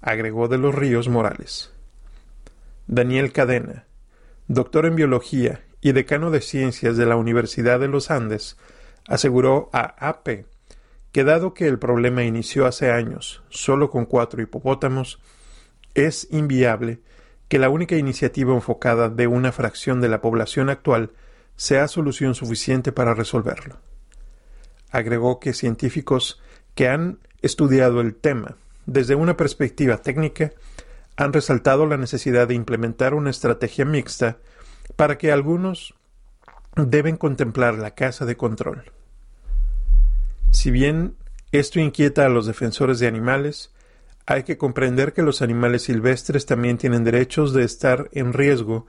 [0.00, 1.72] agregó de los Ríos Morales.
[2.86, 3.84] Daniel Cadena,
[4.48, 8.56] doctor en biología y decano de ciencias de la Universidad de los Andes,
[9.06, 10.46] aseguró a AP
[11.12, 15.20] que dado que el problema inició hace años solo con cuatro hipopótamos,
[15.94, 17.00] es inviable
[17.48, 21.10] que la única iniciativa enfocada de una fracción de la población actual
[21.56, 23.78] sea solución suficiente para resolverlo.
[24.90, 26.40] Agregó que científicos
[26.74, 30.52] que han estudiado el tema desde una perspectiva técnica
[31.16, 34.38] han resaltado la necesidad de implementar una estrategia mixta
[34.96, 35.94] para que algunos
[36.76, 38.84] deben contemplar la casa de control.
[40.50, 41.16] Si bien
[41.52, 43.72] esto inquieta a los defensores de animales,
[44.30, 48.86] hay que comprender que los animales silvestres también tienen derechos de estar en riesgo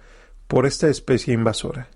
[0.48, 1.88] por esta especie invasora,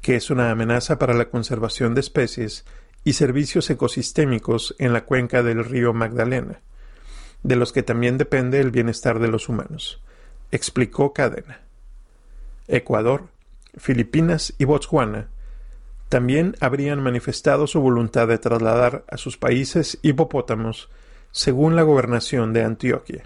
[0.00, 2.64] que es una amenaza para la conservación de especies
[3.02, 6.60] y servicios ecosistémicos en la cuenca del río Magdalena,
[7.42, 10.00] de los que también depende el bienestar de los humanos,
[10.52, 11.62] explicó Cadena.
[12.68, 13.26] Ecuador,
[13.76, 15.30] Filipinas y Botswana
[16.08, 20.88] también habrían manifestado su voluntad de trasladar a sus países hipopótamos
[21.30, 23.24] según la gobernación de Antioquia.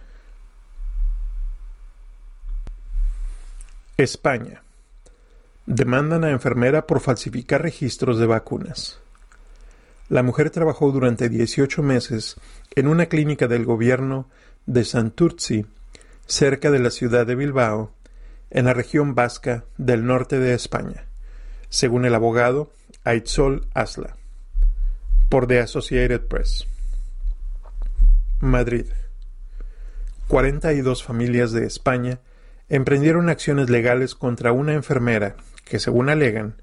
[3.97, 4.63] España.
[5.67, 8.99] Demandan a enfermera por falsificar registros de vacunas.
[10.09, 12.37] La mujer trabajó durante 18 meses
[12.75, 14.29] en una clínica del gobierno
[14.67, 15.67] de Santurci,
[16.27, 17.93] cerca de la ciudad de Bilbao,
[18.51, 21.07] en la región vasca del norte de España,
[21.69, 22.71] según el abogado
[23.05, 24.17] Aitzol Asla,
[25.29, 26.67] por The Associated Press.
[28.43, 28.87] Madrid.
[30.27, 32.19] 42 familias de España
[32.69, 36.61] emprendieron acciones legales contra una enfermera que, según alegan,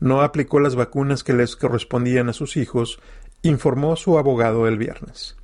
[0.00, 2.98] no aplicó las vacunas que les correspondían a sus hijos,
[3.42, 5.36] informó su abogado el viernes.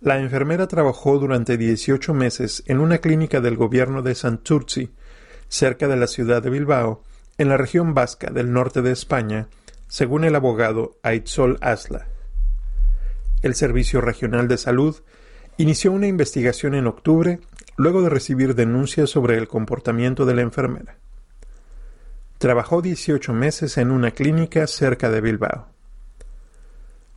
[0.00, 4.92] La enfermera trabajó durante 18 meses en una clínica del gobierno de Santurci,
[5.48, 7.02] cerca de la ciudad de Bilbao,
[7.36, 9.48] en la región vasca del norte de España,
[9.88, 12.06] según el abogado Aitzol Asla
[13.42, 14.96] el Servicio Regional de Salud
[15.56, 17.40] inició una investigación en octubre
[17.76, 20.96] luego de recibir denuncias sobre el comportamiento de la enfermera.
[22.38, 25.68] Trabajó 18 meses en una clínica cerca de Bilbao.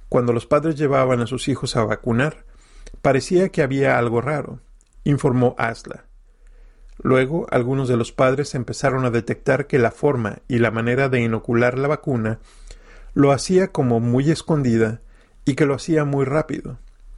[0.10, 2.46] Cuando los padres llevaban a sus hijos a vacunar,
[3.02, 4.60] parecía que había algo raro,
[5.04, 6.06] informó Asla.
[7.04, 11.22] Luego, algunos de los padres empezaron a detectar que la forma y la manera de
[11.22, 12.40] inocular la vacuna
[13.14, 15.02] lo hacía como muy escondida
[15.46, 16.78] y que lo hacía muy rápido,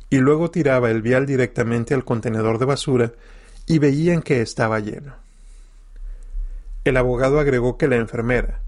[0.09, 3.11] y luego tiraba el vial directamente al contenedor de basura
[3.65, 5.15] y veían que estaba lleno.
[6.83, 8.61] El abogado agregó que la enfermera,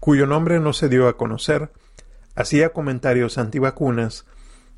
[0.00, 1.70] cuyo nombre no se dio a conocer,
[2.34, 4.24] hacía comentarios antivacunas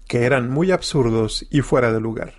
[0.09, 2.35] que eran muy absurdos y fuera de lugar.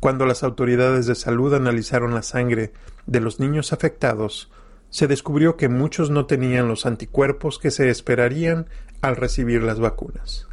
[0.00, 2.72] Cuando las autoridades de salud analizaron la sangre
[3.06, 4.50] de los niños afectados,
[4.94, 8.68] se descubrió que muchos no tenían los anticuerpos que se esperarían
[9.00, 10.46] al recibir las vacunas.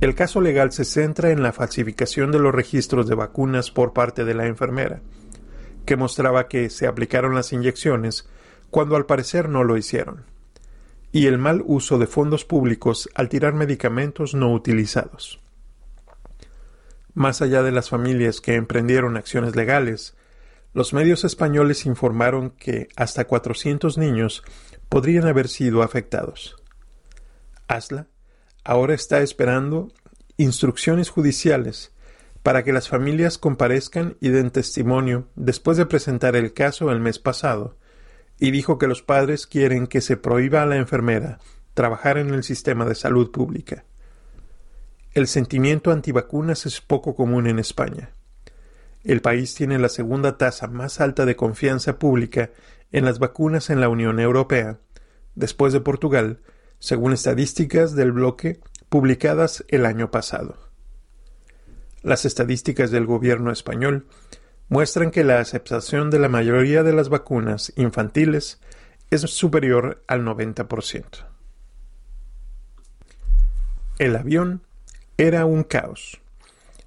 [0.00, 4.24] El caso legal se centra en la falsificación de los registros de vacunas por parte
[4.24, 5.00] de la enfermera,
[5.86, 8.28] que mostraba que se aplicaron las inyecciones
[8.68, 10.24] cuando al parecer no lo hicieron,
[11.12, 15.38] y el mal uso de fondos públicos al tirar medicamentos no utilizados.
[17.14, 20.16] Más allá de las familias que emprendieron acciones legales,
[20.78, 24.44] los medios españoles informaron que hasta 400 niños
[24.88, 26.56] podrían haber sido afectados.
[27.66, 28.06] Asla
[28.68, 29.90] ahora está esperando
[30.36, 31.92] instrucciones judiciales
[32.42, 37.18] para que las familias comparezcan y den testimonio después de presentar el caso el mes
[37.18, 37.76] pasado,
[38.38, 41.40] y dijo que los padres quieren que se prohíba a la enfermera
[41.74, 43.84] trabajar en el sistema de salud pública.
[45.12, 48.10] El sentimiento antivacunas es poco común en España.
[49.04, 52.50] El país tiene la segunda tasa más alta de confianza pública
[52.92, 54.78] en las vacunas en la Unión Europea,
[55.34, 56.40] después de Portugal,
[56.78, 60.58] según estadísticas del bloque publicadas el año pasado.
[62.02, 64.06] Las estadísticas del gobierno español
[64.68, 68.60] muestran que la aceptación de la mayoría de las vacunas infantiles
[69.10, 71.26] es superior al 90%.
[73.98, 74.62] El avión
[75.16, 76.20] era un caos.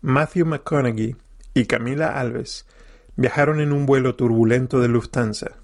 [0.01, 1.15] Matthew McConaughey
[1.53, 2.65] y Camila Alves
[3.15, 5.57] viajaron en un vuelo turbulento de Lufthansa.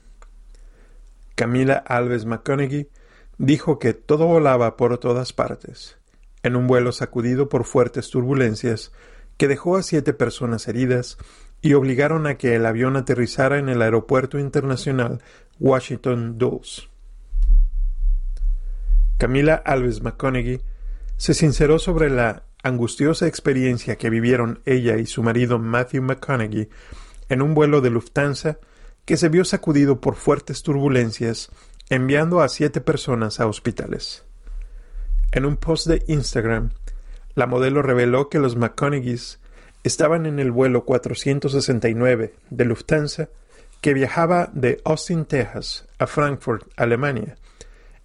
[1.35, 2.89] Camila Alves McConaughey
[3.37, 5.97] dijo que todo volaba por todas partes,
[6.43, 8.91] en un vuelo sacudido por fuertes turbulencias
[9.37, 11.17] que dejó a siete personas heridas
[11.61, 15.21] y obligaron a que el avión aterrizara en el aeropuerto internacional
[15.59, 16.89] Washington Dulles.
[19.17, 20.61] Camila Alves McConaughey
[21.17, 26.69] se sinceró sobre la angustiosa experiencia que vivieron ella y su marido Matthew McConaughey
[27.29, 28.59] en un vuelo de Lufthansa
[29.05, 31.49] que se vio sacudido por fuertes turbulencias,
[31.89, 34.25] enviando a siete personas a hospitales.
[35.31, 36.71] En un post de Instagram,
[37.35, 39.39] la modelo reveló que los McConaugheys
[39.83, 43.29] estaban en el vuelo 469 de Lufthansa
[43.81, 47.37] que viajaba de Austin, Texas, a Frankfurt, Alemania,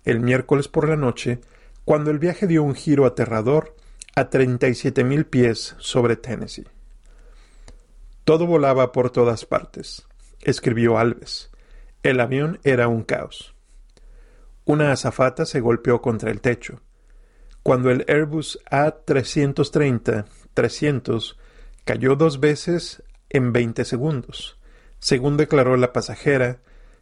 [0.05, 1.40] el miércoles por la noche,
[1.84, 3.74] cuando el viaje dio un giro aterrador
[4.14, 6.66] a 37.000 pies sobre Tennessee.
[8.24, 10.06] Todo volaba por todas partes,
[10.40, 11.50] escribió Alves.
[12.02, 13.54] El avión era un caos.
[14.64, 16.80] Una azafata se golpeó contra el techo.
[17.62, 21.36] Cuando el Airbus A330-300
[21.84, 24.58] cayó dos veces en 20 segundos,
[24.98, 26.60] según declaró la pasajera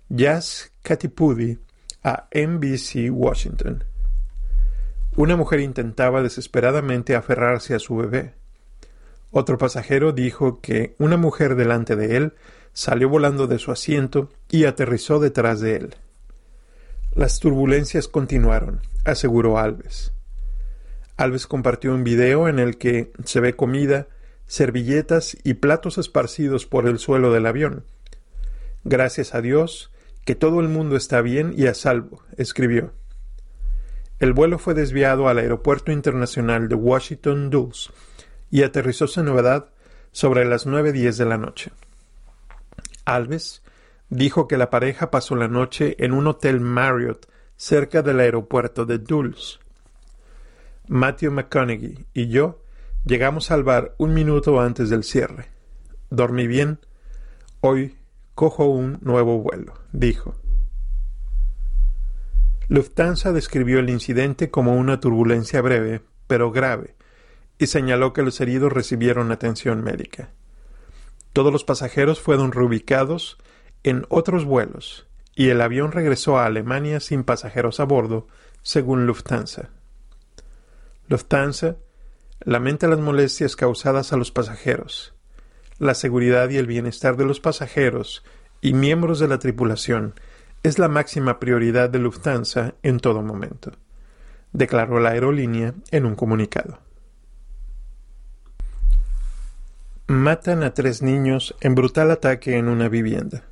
[0.09, 1.61] Jazz Katipudi
[2.03, 3.85] a NBC Washington.
[5.17, 8.35] Una mujer intentaba desesperadamente aferrarse a su bebé.
[9.33, 12.35] Otro pasajero dijo que una mujer delante de él
[12.73, 15.95] salió volando de su asiento y aterrizó detrás de él.
[17.15, 20.13] Las turbulencias continuaron, aseguró Alves.
[21.17, 24.07] Alves compartió un video en el que se ve comida,
[24.47, 27.85] servilletas y platos esparcidos por el suelo del avión.
[28.85, 29.93] Gracias a Dios
[30.25, 32.93] que todo el mundo está bien y a salvo, escribió.
[34.21, 37.91] El vuelo fue desviado al Aeropuerto Internacional de Washington Dulles
[38.51, 39.71] y aterrizó sin novedad
[40.13, 41.73] sobre las nueve diez de la noche.
[43.07, 43.63] Alves
[44.11, 48.99] dijo que la pareja pasó la noche en un hotel Marriott cerca del aeropuerto de
[48.99, 49.59] Dulles.
[50.87, 52.63] Matthew McConaughey y yo
[53.07, 55.47] llegamos al bar un minuto antes del cierre.
[56.11, 56.79] Dormí bien.
[57.61, 57.97] Hoy
[58.35, 60.35] cojo un nuevo vuelo, dijo.
[62.71, 66.95] Lufthansa describió el incidente como una turbulencia breve, pero grave,
[67.59, 70.31] y señaló que los heridos recibieron atención médica.
[71.33, 73.39] Todos los pasajeros fueron reubicados
[73.83, 78.29] en otros vuelos, y el avión regresó a Alemania sin pasajeros a bordo,
[78.63, 79.71] según Lufthansa.
[81.09, 81.75] Lufthansa
[82.39, 85.13] lamenta las molestias causadas a los pasajeros.
[85.81, 88.23] La seguridad y el bienestar de los pasajeros
[88.61, 90.15] y miembros de la tripulación
[90.63, 93.73] es la máxima prioridad de Lufthansa en todo momento,
[94.53, 96.79] declaró la aerolínea en un comunicado.
[100.07, 103.45] Matan a tres niños en brutal ataque en una vivienda.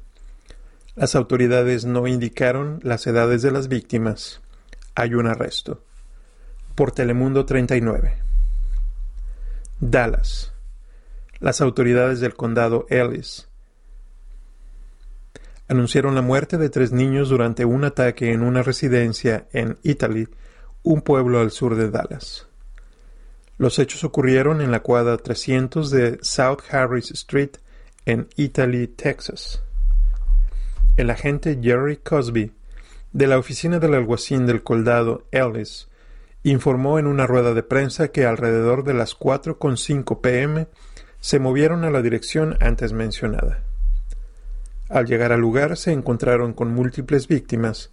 [0.97, 4.41] Las autoridades no indicaron las edades de las víctimas.
[4.97, 5.85] Hay un arresto.
[6.75, 8.19] Por Telemundo 39.
[9.79, 10.53] Dallas.
[11.39, 13.48] Las autoridades del condado Ellis
[15.69, 20.29] anunciaron la muerte de tres niños durante un ataque en una residencia en Italy,
[20.83, 22.47] un pueblo al sur de Dallas.
[23.59, 27.51] Los hechos ocurrieron en la cuadra 300 de South Harris Street
[28.07, 29.63] en Italy, Texas.
[30.97, 32.53] El agente Jerry Cosby,
[33.13, 35.89] de la oficina del alguacil del condado Ellis,
[36.45, 40.69] informó en una rueda de prensa que alrededor de las 4.5 pm
[41.21, 43.68] se movieron a la dirección antes mencionada.
[44.89, 47.91] Al llegar al lugar se encontraron con múltiples víctimas.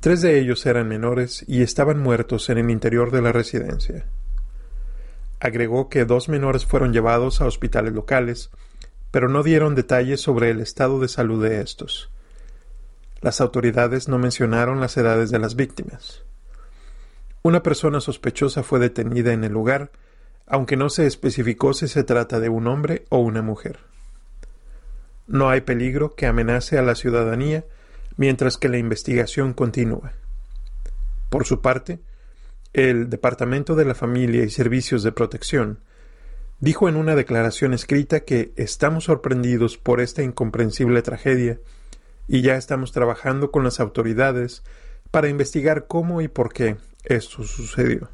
[0.00, 4.06] Tres de ellos eran menores y estaban muertos en el interior de la residencia.
[5.40, 8.50] Agregó que dos menores fueron llevados a hospitales locales,
[9.10, 12.10] pero no dieron detalles sobre el estado de salud de estos.
[13.20, 16.22] Las autoridades no mencionaron las edades de las víctimas.
[17.42, 19.90] Una persona sospechosa fue detenida en el lugar,
[20.46, 23.78] aunque no se especificó si se trata de un hombre o una mujer.
[25.26, 27.64] No hay peligro que amenace a la ciudadanía
[28.16, 30.12] mientras que la investigación continúa.
[31.28, 32.00] Por su parte,
[32.72, 35.80] el Departamento de la Familia y Servicios de Protección
[36.60, 41.58] dijo en una declaración escrita que estamos sorprendidos por esta incomprensible tragedia
[42.28, 44.62] y ya estamos trabajando con las autoridades
[45.10, 48.10] para investigar cómo y por qué esto sucedió.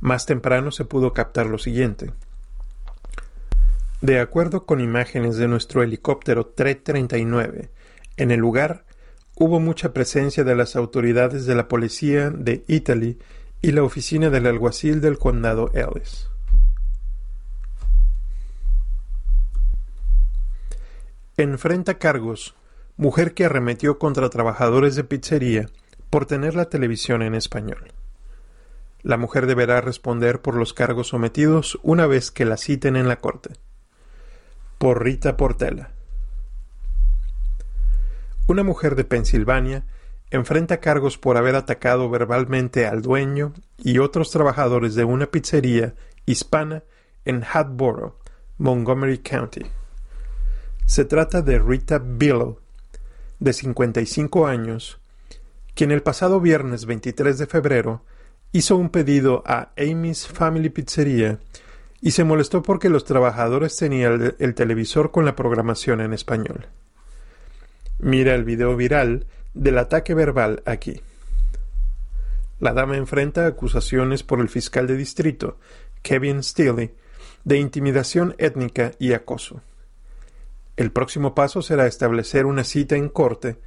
[0.00, 2.12] Más temprano se pudo captar lo siguiente.
[4.00, 7.68] De acuerdo con imágenes de nuestro helicóptero TRE-39,
[8.16, 8.86] en el lugar
[9.36, 13.18] hubo mucha presencia de las autoridades de la policía de Italy
[13.60, 16.30] y la oficina del alguacil del condado Ellis.
[21.36, 22.54] Enfrenta cargos
[22.96, 25.66] mujer que arremetió contra trabajadores de pizzería
[26.08, 27.92] por tener la televisión en español.
[29.02, 33.16] La mujer deberá responder por los cargos sometidos una vez que la citen en la
[33.20, 33.54] corte.
[34.80, 35.90] Por Rita Portela.
[38.46, 39.84] Una mujer de Pensilvania
[40.30, 46.82] enfrenta cargos por haber atacado verbalmente al dueño y otros trabajadores de una pizzería hispana
[47.26, 48.20] en Hatboro,
[48.56, 49.66] Montgomery County.
[50.86, 52.58] Se trata de Rita Billow,
[53.38, 54.98] de 55 años,
[55.74, 58.02] quien el pasado viernes 23 de febrero
[58.52, 61.38] hizo un pedido a Amy's Family Pizzeria
[62.02, 66.68] y se molestó porque los trabajadores tenían el, televisor con la programación en español.
[67.98, 71.02] Mira el video viral del ataque verbal aquí.
[72.58, 75.58] La dama enfrenta acusaciones por el fiscal de distrito,
[76.02, 76.94] Kevin Steele,
[77.44, 79.62] de intimidación étnica y acoso.
[80.76, 83.58] El próximo paso será establecer una cita en corte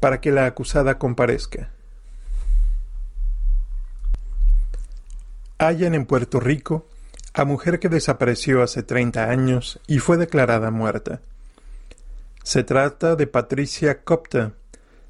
[0.00, 1.70] para que la acusada comparezca.
[5.58, 6.86] Hallan en Puerto Rico
[7.36, 11.20] a mujer que desapareció hace 30 años y fue declarada muerta.
[12.42, 14.54] Se trata de Patricia Copta,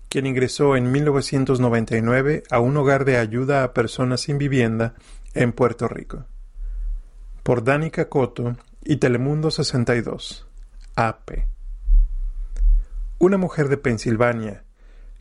[0.09, 4.95] quien ingresó en 1999 a un hogar de ayuda a personas sin vivienda
[5.35, 6.25] en Puerto Rico.
[7.45, 10.49] Por Danica Coto y Telemundo 62.
[10.97, 11.31] AP.
[13.21, 14.65] Una mujer de Pensilvania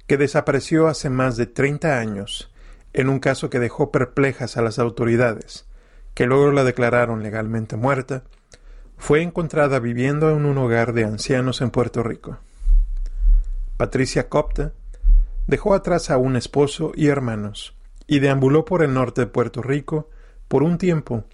[0.08, 2.52] que desapareció hace más de 30 años
[2.94, 5.68] en un caso que dejó perplejas a las autoridades,
[6.16, 8.24] que luego la declararon legalmente muerta,
[8.98, 12.40] fue encontrada viviendo en un hogar de ancianos en Puerto Rico.
[13.78, 14.72] Patricia Copta
[15.46, 17.76] dejó atrás a un esposo y hermanos
[18.08, 20.10] y deambuló por el norte de Puerto Rico
[20.48, 21.26] por un tiempo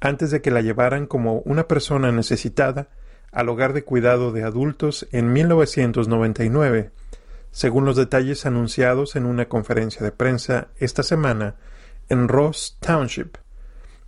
[0.00, 2.88] antes de que la llevaran como una persona necesitada
[3.30, 6.92] al hogar de cuidado de adultos en 1999,
[7.50, 11.56] según los detalles anunciados en una conferencia de prensa esta semana
[12.08, 13.36] en Ross Township,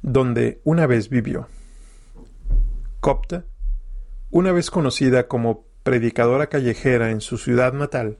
[0.07, 1.49] donde una vez vivió.
[3.01, 3.45] Copta,
[4.31, 8.19] una vez conocida como predicadora callejera en su ciudad natal,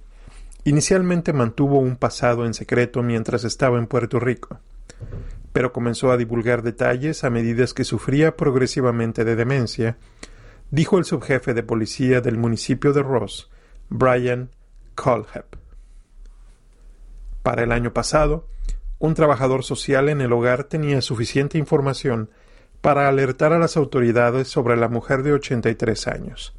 [0.65, 4.59] inicialmente mantuvo un pasado en secreto mientras estaba en Puerto Rico,
[5.53, 9.97] pero comenzó a divulgar detalles a medida que sufría progresivamente de demencia
[10.73, 13.49] dijo el subjefe de policía del municipio de Ross,
[13.91, 14.51] Brian
[14.97, 15.55] Colhep.
[17.45, 18.49] Para el año pasado,
[18.99, 22.31] un trabajador social en el hogar tenía suficiente información
[22.81, 26.55] para alertar a las autoridades sobre la mujer de 83 años.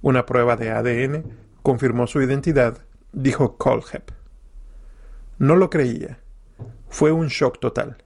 [0.00, 1.24] Una prueba de ADN
[1.62, 2.78] confirmó su identidad,
[3.12, 4.10] dijo Colhep.
[5.38, 6.20] No lo creía.
[6.88, 8.02] Fue un shock total,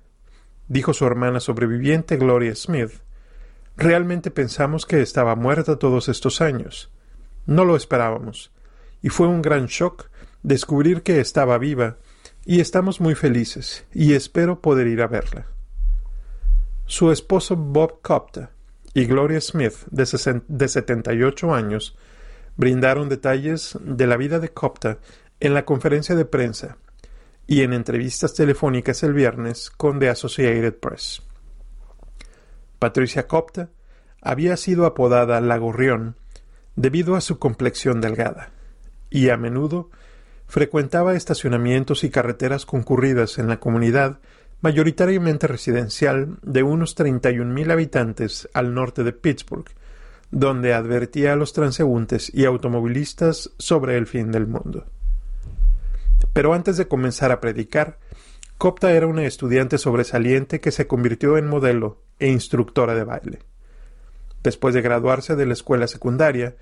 [0.68, 2.92] dijo su hermana sobreviviente Gloria Smith,
[3.76, 6.90] Realmente pensamos que estaba muerta todos estos años.
[7.44, 8.51] No lo esperábamos,
[9.03, 10.09] y fue un gran shock
[10.42, 11.99] descubrir que estaba viva,
[12.47, 15.47] y estamos muy felices, y espero poder ir a verla.
[16.86, 18.53] Su esposo Bob Copta
[18.94, 21.99] y Gloria Smith, de, de 78 años,
[22.57, 25.01] brindaron detalles de la vida de Copta
[25.40, 26.78] en la conferencia de prensa
[27.49, 31.22] y en entrevistas telefónicas el viernes con The Associated Press.
[32.78, 33.70] Patricia Copta
[34.22, 36.14] había sido apodada La Gorrión
[36.76, 38.53] debido a su complexión delgada,
[39.11, 39.90] y a menudo
[40.47, 44.20] frecuentaba estacionamientos y carreteras concurridas en la comunidad
[44.61, 49.66] mayoritariamente residencial de unos 31.000 habitantes al norte de Pittsburgh,
[50.30, 54.86] donde advertía a los transeúntes y automovilistas sobre el fin del mundo.
[56.32, 57.99] Pero antes de comenzar a predicar,
[58.59, 63.38] Copta era una estudiante sobresaliente que se convirtió en modelo e instructora de baile.
[64.42, 66.57] Después de graduarse de la escuela secundaria,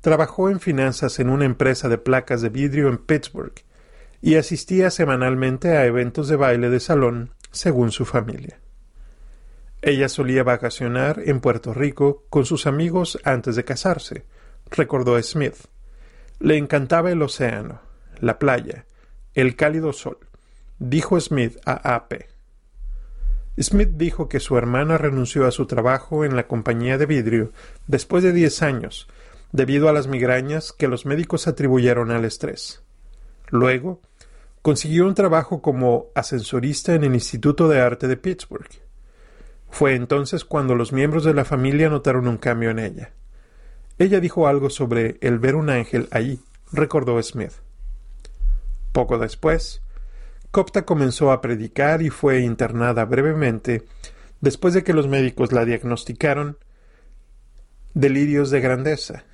[0.00, 3.54] trabajó en finanzas en una empresa de placas de vidrio en Pittsburgh
[4.20, 8.60] y asistía semanalmente a eventos de baile de salón según su familia.
[9.80, 14.24] Ella solía vacacionar en Puerto Rico con sus amigos antes de casarse,
[14.70, 15.56] recordó Smith.
[16.40, 17.80] Le encantaba el océano,
[18.20, 18.86] la playa,
[19.34, 20.18] el cálido sol
[20.78, 22.26] dijo Smith a AP.
[23.60, 27.52] Smith dijo que su hermana renunció a su trabajo en la compañía de vidrio
[27.88, 29.08] después de diez años,
[29.52, 32.82] debido a las migrañas que los médicos atribuyeron al estrés.
[33.48, 34.00] Luego,
[34.62, 38.68] consiguió un trabajo como ascensorista en el Instituto de Arte de Pittsburgh.
[39.70, 43.12] Fue entonces cuando los miembros de la familia notaron un cambio en ella.
[43.98, 46.40] Ella dijo algo sobre el ver un ángel ahí,
[46.72, 47.52] recordó Smith.
[48.92, 49.82] Poco después,
[50.50, 53.84] Copta comenzó a predicar y fue internada brevemente
[54.40, 56.58] después de que los médicos la diagnosticaron
[57.92, 59.24] delirios de grandeza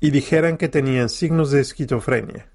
[0.00, 2.48] y dijeran que tenían signos de esquizofrenia.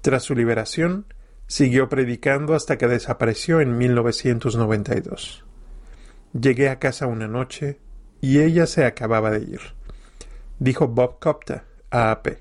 [0.00, 1.06] Tras su liberación,
[1.46, 5.44] siguió predicando hasta que desapareció en 1992.
[6.38, 7.80] Llegué a casa una noche
[8.20, 9.60] y ella se acababa de ir,
[10.58, 12.38] dijo Bob Copta a AP.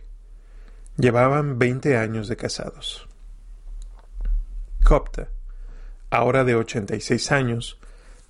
[0.97, 3.07] Llevaban veinte años de casados.
[4.83, 5.29] Copta,
[6.09, 7.79] ahora de 86 años,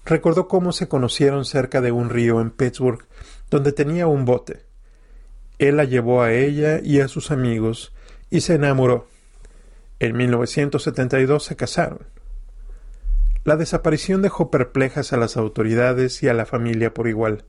[0.05, 3.05] recordó cómo se conocieron cerca de un río en Pittsburgh,
[3.49, 4.66] donde tenía un bote.
[5.59, 7.93] Él la llevó a ella y a sus amigos
[8.29, 9.07] y se enamoró.
[9.99, 11.99] En 1972 se casaron.
[13.43, 17.45] La desaparición dejó perplejas a las autoridades y a la familia por igual.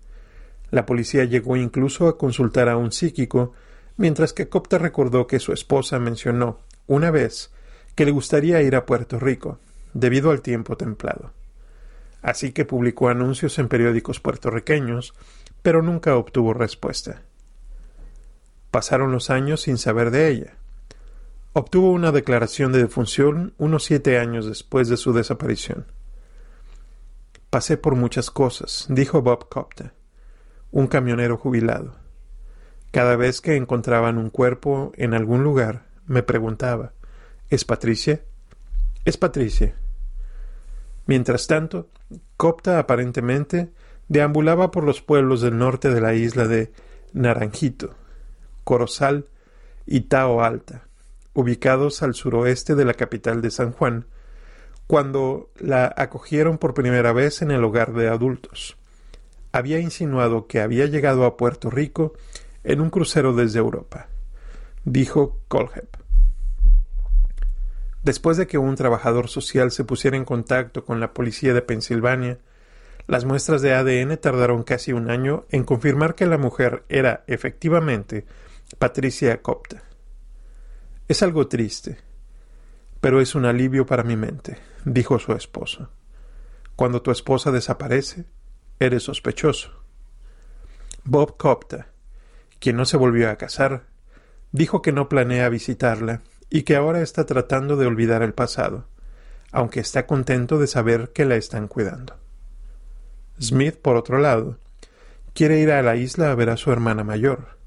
[0.71, 3.53] La policía llegó incluso a consultar a un psíquico,
[3.97, 7.51] mientras que Copta recordó que su esposa mencionó, una vez,
[7.95, 9.59] que le gustaría ir a Puerto Rico,
[9.93, 11.33] debido al tiempo templado.
[12.23, 15.15] Así que publicó anuncios en periódicos puertorriqueños,
[15.63, 17.23] pero nunca obtuvo respuesta.
[18.71, 20.55] Pasaron los años sin saber de ella.
[21.53, 25.87] Obtuvo una declaración de defunción unos siete años después de su desaparición.
[27.51, 29.95] Pasé por muchas cosas, dijo Bob Copta,
[30.71, 31.95] un camionero jubilado.
[32.91, 36.93] Cada vez que encontraban un cuerpo en algún lugar, me preguntaba
[37.51, 38.21] ¿Es Patricia?
[39.07, 39.75] Es Patricia.
[41.07, 41.89] Mientras tanto,
[42.37, 43.71] Copta aparentemente
[44.09, 46.71] deambulaba por los pueblos del norte de la isla de
[47.15, 47.95] Naranjito,
[48.69, 49.25] Corozal
[49.87, 50.83] y Tao Alta,
[51.33, 54.05] ubicados al suroeste de la capital de San Juan,
[54.87, 58.77] cuando la acogieron por primera vez en el hogar de adultos.
[59.53, 62.13] Había insinuado que había llegado a Puerto Rico
[62.63, 64.09] en un crucero desde Europa,
[64.85, 65.89] dijo Colhep.
[68.03, 72.37] Después de que un trabajador social se pusiera en contacto con la policía de Pensilvania,
[73.07, 78.27] las muestras de ADN tardaron casi un año en confirmar que la mujer era efectivamente
[78.77, 79.83] Patricia Copta.
[81.09, 81.99] Es algo triste,
[83.01, 85.91] pero es un alivio para mi mente, dijo su esposo.
[86.77, 88.27] Cuando tu esposa desaparece,
[88.79, 89.83] eres sospechoso.
[91.03, 91.89] Bob Copta,
[92.61, 93.87] quien no se volvió a casar,
[94.53, 98.87] dijo que no planea visitarla y que ahora está tratando de olvidar el pasado,
[99.51, 102.17] aunque está contento de saber que la están cuidando.
[103.41, 104.59] Smith, por otro lado,
[105.33, 107.58] quiere ir a la isla a ver a su hermana mayor.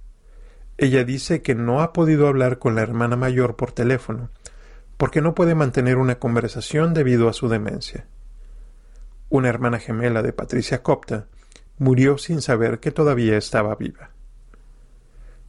[0.82, 4.32] Ella dice que no ha podido hablar con la hermana mayor por teléfono,
[4.98, 8.08] porque no puede mantener una conversación debido a su demencia.
[9.30, 11.28] Una hermana gemela de Patricia Copta
[11.78, 14.10] murió sin saber que todavía estaba viva.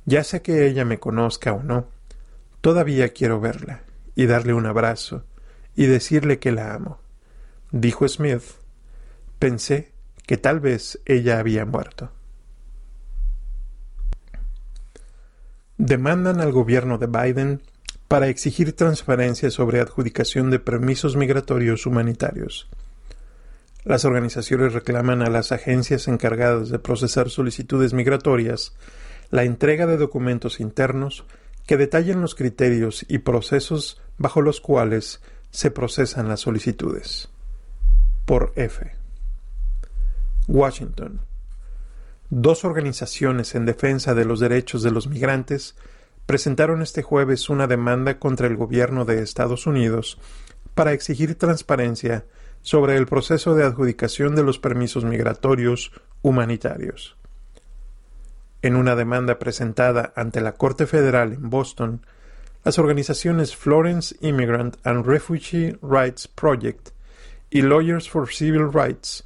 [0.05, 1.89] Ya sea que ella me conozca o no,
[2.63, 3.83] Todavía quiero verla
[4.15, 5.25] y darle un abrazo
[5.75, 7.01] y decirle que la amo.
[7.73, 8.43] Dijo Smith.
[9.41, 9.91] Pensé
[10.27, 12.13] que tal vez ella había muerto.
[15.85, 17.61] Demandan al gobierno de Biden
[18.07, 22.69] para exigir transparencia sobre adjudicación de permisos migratorios humanitarios.
[23.83, 28.77] Las organizaciones reclaman a las agencias encargadas de procesar solicitudes migratorias
[29.33, 31.25] la entrega de documentos internos
[31.67, 35.21] que detallen los criterios y procesos bajo los cuales
[35.51, 37.29] se procesan las solicitudes.
[38.25, 38.93] Por F.
[40.47, 41.32] Washington.
[42.35, 45.77] Dos organizaciones en defensa de los derechos de los migrantes
[46.25, 50.19] presentaron este jueves una demanda contra el gobierno de Estados Unidos
[50.75, 52.25] para exigir transparencia
[52.63, 57.19] sobre el proceso de adjudicación de los permisos migratorios humanitarios.
[58.63, 62.07] En una demanda presentada ante la Corte Federal en Boston,
[62.65, 66.93] las organizaciones Florence Immigrant and Refugee Rights Project
[67.51, 69.23] y Lawyers for Civil Rights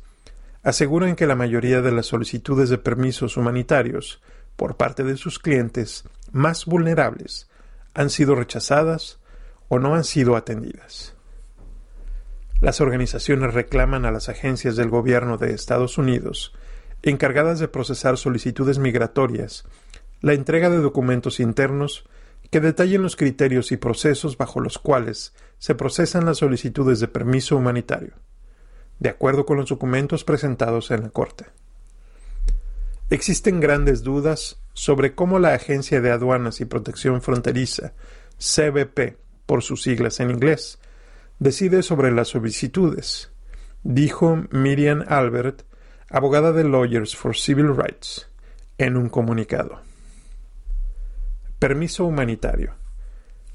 [0.66, 4.20] aseguran que la mayoría de las solicitudes de permisos humanitarios
[4.56, 6.02] por parte de sus clientes
[6.32, 7.48] más vulnerables
[7.94, 9.20] han sido rechazadas
[9.68, 11.14] o no han sido atendidas.
[12.60, 16.52] Las organizaciones reclaman a las agencias del gobierno de Estados Unidos
[17.04, 19.66] encargadas de procesar solicitudes migratorias,
[20.20, 22.08] la entrega de documentos internos
[22.50, 27.56] que detallen los criterios y procesos bajo los cuales se procesan las solicitudes de permiso
[27.56, 28.14] humanitario.
[28.98, 31.46] De acuerdo con los documentos presentados en la Corte.
[33.10, 37.92] Existen grandes dudas sobre cómo la Agencia de Aduanas y Protección Fronteriza,
[38.38, 39.16] CBP,
[39.46, 40.78] por sus siglas en inglés,
[41.38, 43.30] decide sobre las solicitudes,
[43.84, 45.62] dijo Miriam Albert,
[46.10, 48.28] abogada de Lawyers for Civil Rights,
[48.78, 49.80] en un comunicado.
[51.58, 52.74] Permiso humanitario.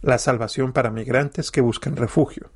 [0.02, 2.50] La salvación para migrantes que buscan refugio.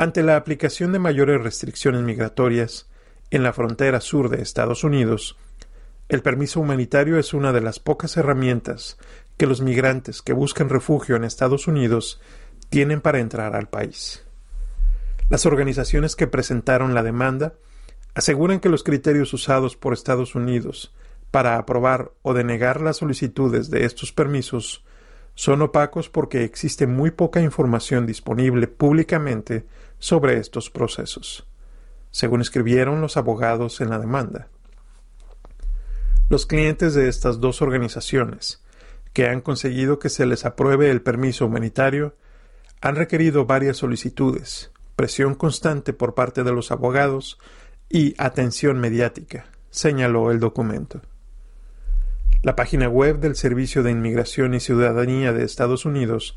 [0.00, 2.88] Ante la aplicación de mayores restricciones migratorias
[3.32, 5.36] en la frontera sur de Estados Unidos,
[6.08, 8.96] el permiso humanitario es una de las pocas herramientas
[9.36, 12.20] que los migrantes que buscan refugio en Estados Unidos
[12.68, 14.24] tienen para entrar al país.
[15.30, 17.54] Las organizaciones que presentaron la demanda
[18.14, 20.94] aseguran que los criterios usados por Estados Unidos
[21.32, 24.84] para aprobar o denegar las solicitudes de estos permisos
[25.34, 29.66] son opacos porque existe muy poca información disponible públicamente
[29.98, 31.46] sobre estos procesos,
[32.10, 34.48] según escribieron los abogados en la demanda.
[36.28, 38.62] Los clientes de estas dos organizaciones,
[39.12, 42.14] que han conseguido que se les apruebe el permiso humanitario,
[42.80, 47.38] han requerido varias solicitudes, presión constante por parte de los abogados
[47.88, 51.00] y atención mediática, señaló el documento.
[52.42, 56.36] La página web del Servicio de Inmigración y Ciudadanía de Estados Unidos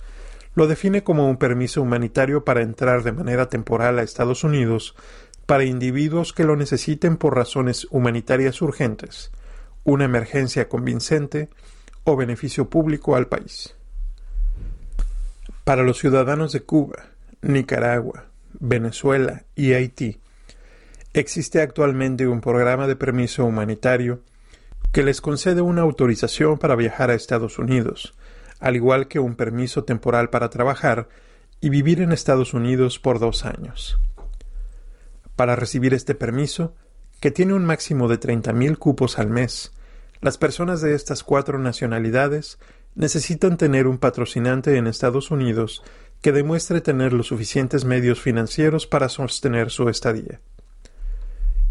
[0.54, 4.96] lo define como un permiso humanitario para entrar de manera temporal a Estados Unidos
[5.46, 9.32] para individuos que lo necesiten por razones humanitarias urgentes,
[9.84, 11.50] una emergencia convincente
[12.04, 13.76] o beneficio público al país.
[15.64, 17.06] Para los ciudadanos de Cuba,
[17.42, 18.26] Nicaragua,
[18.60, 20.20] Venezuela y Haití,
[21.14, 24.22] existe actualmente un programa de permiso humanitario
[24.92, 28.14] que les concede una autorización para viajar a Estados Unidos,
[28.62, 31.10] al igual que un permiso temporal para trabajar
[31.60, 34.00] y vivir en Estados Unidos por dos años.
[35.36, 36.74] Para recibir este permiso,
[37.20, 39.74] que tiene un máximo de 30.000 cupos al mes,
[40.22, 42.60] las personas de estas cuatro nacionalidades
[42.96, 45.84] necesitan tener un patrocinante en Estados Unidos
[46.22, 50.40] que demuestre tener los suficientes medios financieros para sostener su estadía.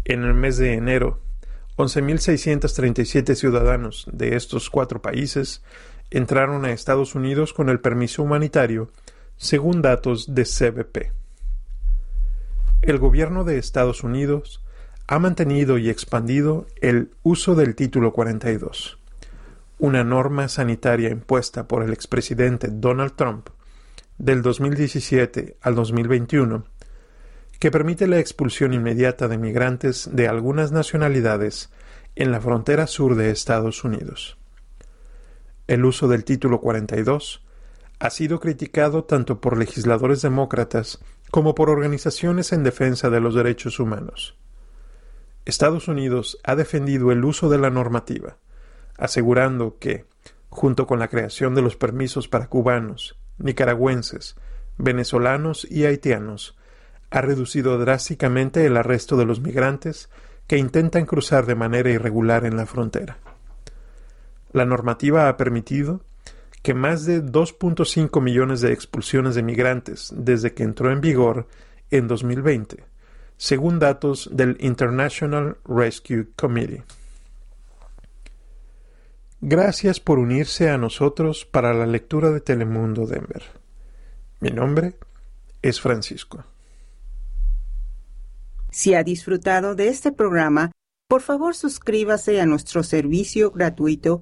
[0.03, 1.21] En el mes de enero,
[1.77, 5.63] 11.637 ciudadanos de estos cuatro países
[6.11, 8.91] entraron a Estados Unidos con el permiso humanitario,
[9.37, 11.11] según datos de CBP.
[12.83, 14.63] El gobierno de Estados Unidos
[15.07, 18.99] ha mantenido y expandido el uso del Título 42,
[19.79, 23.49] una norma sanitaria impuesta por el expresidente Donald Trump
[24.17, 26.65] del 2017 al 2021
[27.61, 31.69] que permite la expulsión inmediata de migrantes de algunas nacionalidades
[32.15, 34.40] en la frontera sur de Estados Unidos.
[35.71, 37.45] El uso del título 42
[37.99, 40.99] ha sido criticado tanto por legisladores demócratas
[41.29, 44.35] como por organizaciones en defensa de los derechos humanos.
[45.45, 48.35] Estados Unidos ha defendido el uso de la normativa,
[48.97, 50.03] asegurando que,
[50.49, 54.35] junto con la creación de los permisos para cubanos, nicaragüenses,
[54.77, 56.57] venezolanos y haitianos,
[57.11, 60.09] ha reducido drásticamente el arresto de los migrantes
[60.47, 63.19] que intentan cruzar de manera irregular en la frontera.
[64.51, 66.01] La normativa ha permitido
[66.61, 71.47] que más de 2.5 millones de expulsiones de migrantes desde que entró en vigor
[71.89, 72.83] en 2020,
[73.37, 76.83] según datos del International Rescue Committee.
[79.39, 83.43] Gracias por unirse a nosotros para la lectura de Telemundo Denver.
[84.39, 84.95] Mi nombre
[85.63, 86.43] es Francisco.
[88.69, 90.71] Si ha disfrutado de este programa,
[91.07, 94.21] por favor suscríbase a nuestro servicio gratuito